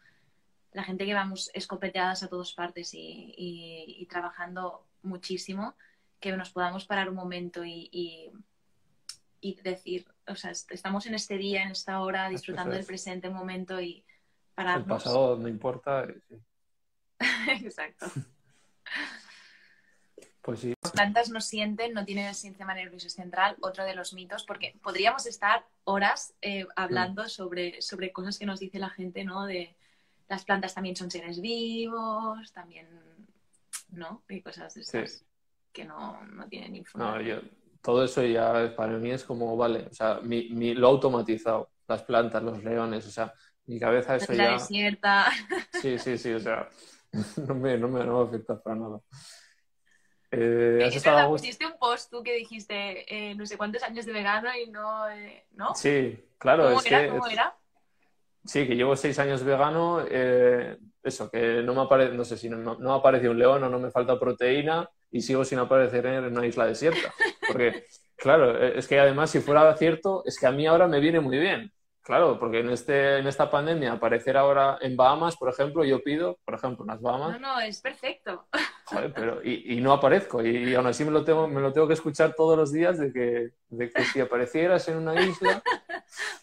[0.72, 5.74] La gente que vamos escopeteadas a todas partes y, trabajando muchísimo,
[6.20, 8.30] que nos podamos parar un momento y, y,
[9.62, 14.04] decir, o sea, estamos en este día, en esta hora, disfrutando del presente momento y
[14.54, 14.86] pararnos.
[14.86, 16.06] El pasado no importa.
[17.62, 18.06] Exacto.
[20.42, 20.74] Pues sí.
[20.82, 24.74] Las plantas no sienten, no tienen el sistema nervioso central, otro de los mitos, porque
[24.82, 27.28] podríamos estar horas eh, hablando mm.
[27.28, 29.44] sobre, sobre cosas que nos dice la gente, ¿no?
[29.44, 29.76] De
[30.28, 32.88] las plantas también son seres vivos, también,
[33.90, 34.22] ¿no?
[34.30, 35.26] Y cosas de esas
[35.72, 37.36] que no, no tienen información.
[37.36, 37.48] No, yo,
[37.82, 42.02] todo eso ya para mí es como, vale, o sea, mi, mi, lo automatizado, las
[42.02, 43.32] plantas, los leones, o sea,
[43.66, 44.52] mi cabeza eso la ya...
[44.52, 45.26] desierta.
[45.80, 46.68] Sí, sí, sí, o sea,
[47.48, 49.00] no me, no me, no me afecta para nada.
[50.32, 54.12] Eh, ¿has estado pusiste un post tú que dijiste eh, no sé cuántos años de
[54.12, 55.74] vegano y no, eh, ¿no?
[55.74, 56.64] Sí, claro.
[56.64, 57.02] ¿Cómo es era?
[57.02, 57.56] Que, ¿Cómo era?
[58.44, 60.04] Sí, que llevo seis años vegano.
[60.08, 63.64] Eh, eso, que no me aparece, no sé si no, no, me aparece un león
[63.64, 67.12] o no me falta proteína y sigo sin aparecer en una isla desierta.
[67.46, 67.84] Porque,
[68.16, 71.20] claro, eh, es que además si fuera cierto, es que a mí ahora me viene
[71.20, 71.72] muy bien.
[72.02, 76.38] Claro, porque en, este, en esta pandemia aparecer ahora en Bahamas, por ejemplo, yo pido,
[76.44, 77.38] por ejemplo, unas Bahamas.
[77.40, 78.48] No, no, es perfecto.
[78.86, 81.86] Joder, pero y, y no aparezco y, aún así me lo, tengo, me lo tengo
[81.86, 85.62] que escuchar todos los días de que, de que si aparecieras en una isla...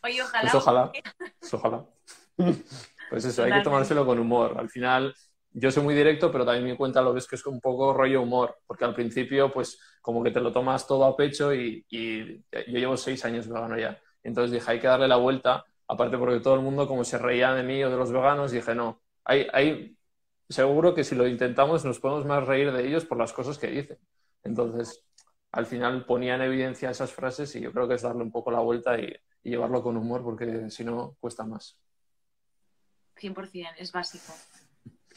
[0.03, 0.41] Oye, ojalá.
[0.41, 0.91] Pues ojalá,
[1.39, 1.85] pues ojalá.
[3.09, 4.55] Pues eso, hay que tomárselo con humor.
[4.57, 5.15] Al final,
[5.51, 8.21] yo soy muy directo, pero también mi cuenta lo ves que es un poco rollo
[8.21, 12.39] humor, porque al principio, pues como que te lo tomas todo a pecho y, yo
[12.67, 13.99] llevo seis años vegano ya.
[14.23, 17.53] Entonces dije, hay que darle la vuelta, aparte porque todo el mundo como se reía
[17.53, 19.97] de mí o de los veganos, dije, no, hay, hay,
[20.49, 23.67] seguro que si lo intentamos nos podemos más reír de ellos por las cosas que
[23.67, 23.97] dicen.
[24.43, 25.03] Entonces,
[25.51, 28.51] al final ponía en evidencia esas frases y yo creo que es darle un poco
[28.51, 31.79] la vuelta y, y llevarlo con humor porque si no cuesta más.
[33.15, 34.33] 100%, es básico.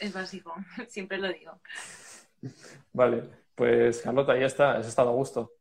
[0.01, 0.55] Es básico,
[0.87, 1.61] siempre lo digo.
[2.91, 5.53] Vale, pues Carlota, ya está, has estado a gusto.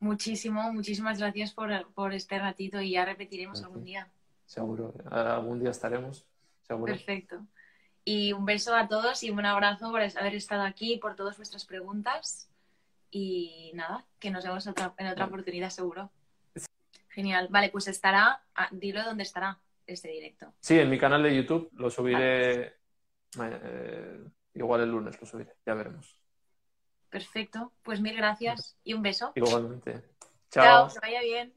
[0.00, 4.10] Muchísimo, muchísimas gracias por, por este ratito y ya repetiremos algún día.
[4.46, 6.26] Seguro, algún día estaremos,
[6.62, 6.94] seguro.
[6.94, 7.46] Perfecto.
[8.04, 11.66] Y un beso a todos y un abrazo por haber estado aquí, por todas vuestras
[11.66, 12.48] preguntas.
[13.10, 16.10] Y nada, que nos vemos en otra, en otra oportunidad seguro.
[17.10, 17.48] Genial.
[17.50, 20.54] Vale, pues estará, ah, dilo dónde estará este directo.
[20.60, 22.77] Sí, en mi canal de YouTube lo subiré,
[23.40, 24.24] eh,
[24.54, 26.18] igual el lunes lo subiré, ya veremos.
[27.10, 29.32] Perfecto, pues mil gracias y un beso.
[29.34, 30.02] Igualmente.
[30.50, 31.54] Chao, Chao que vaya bien.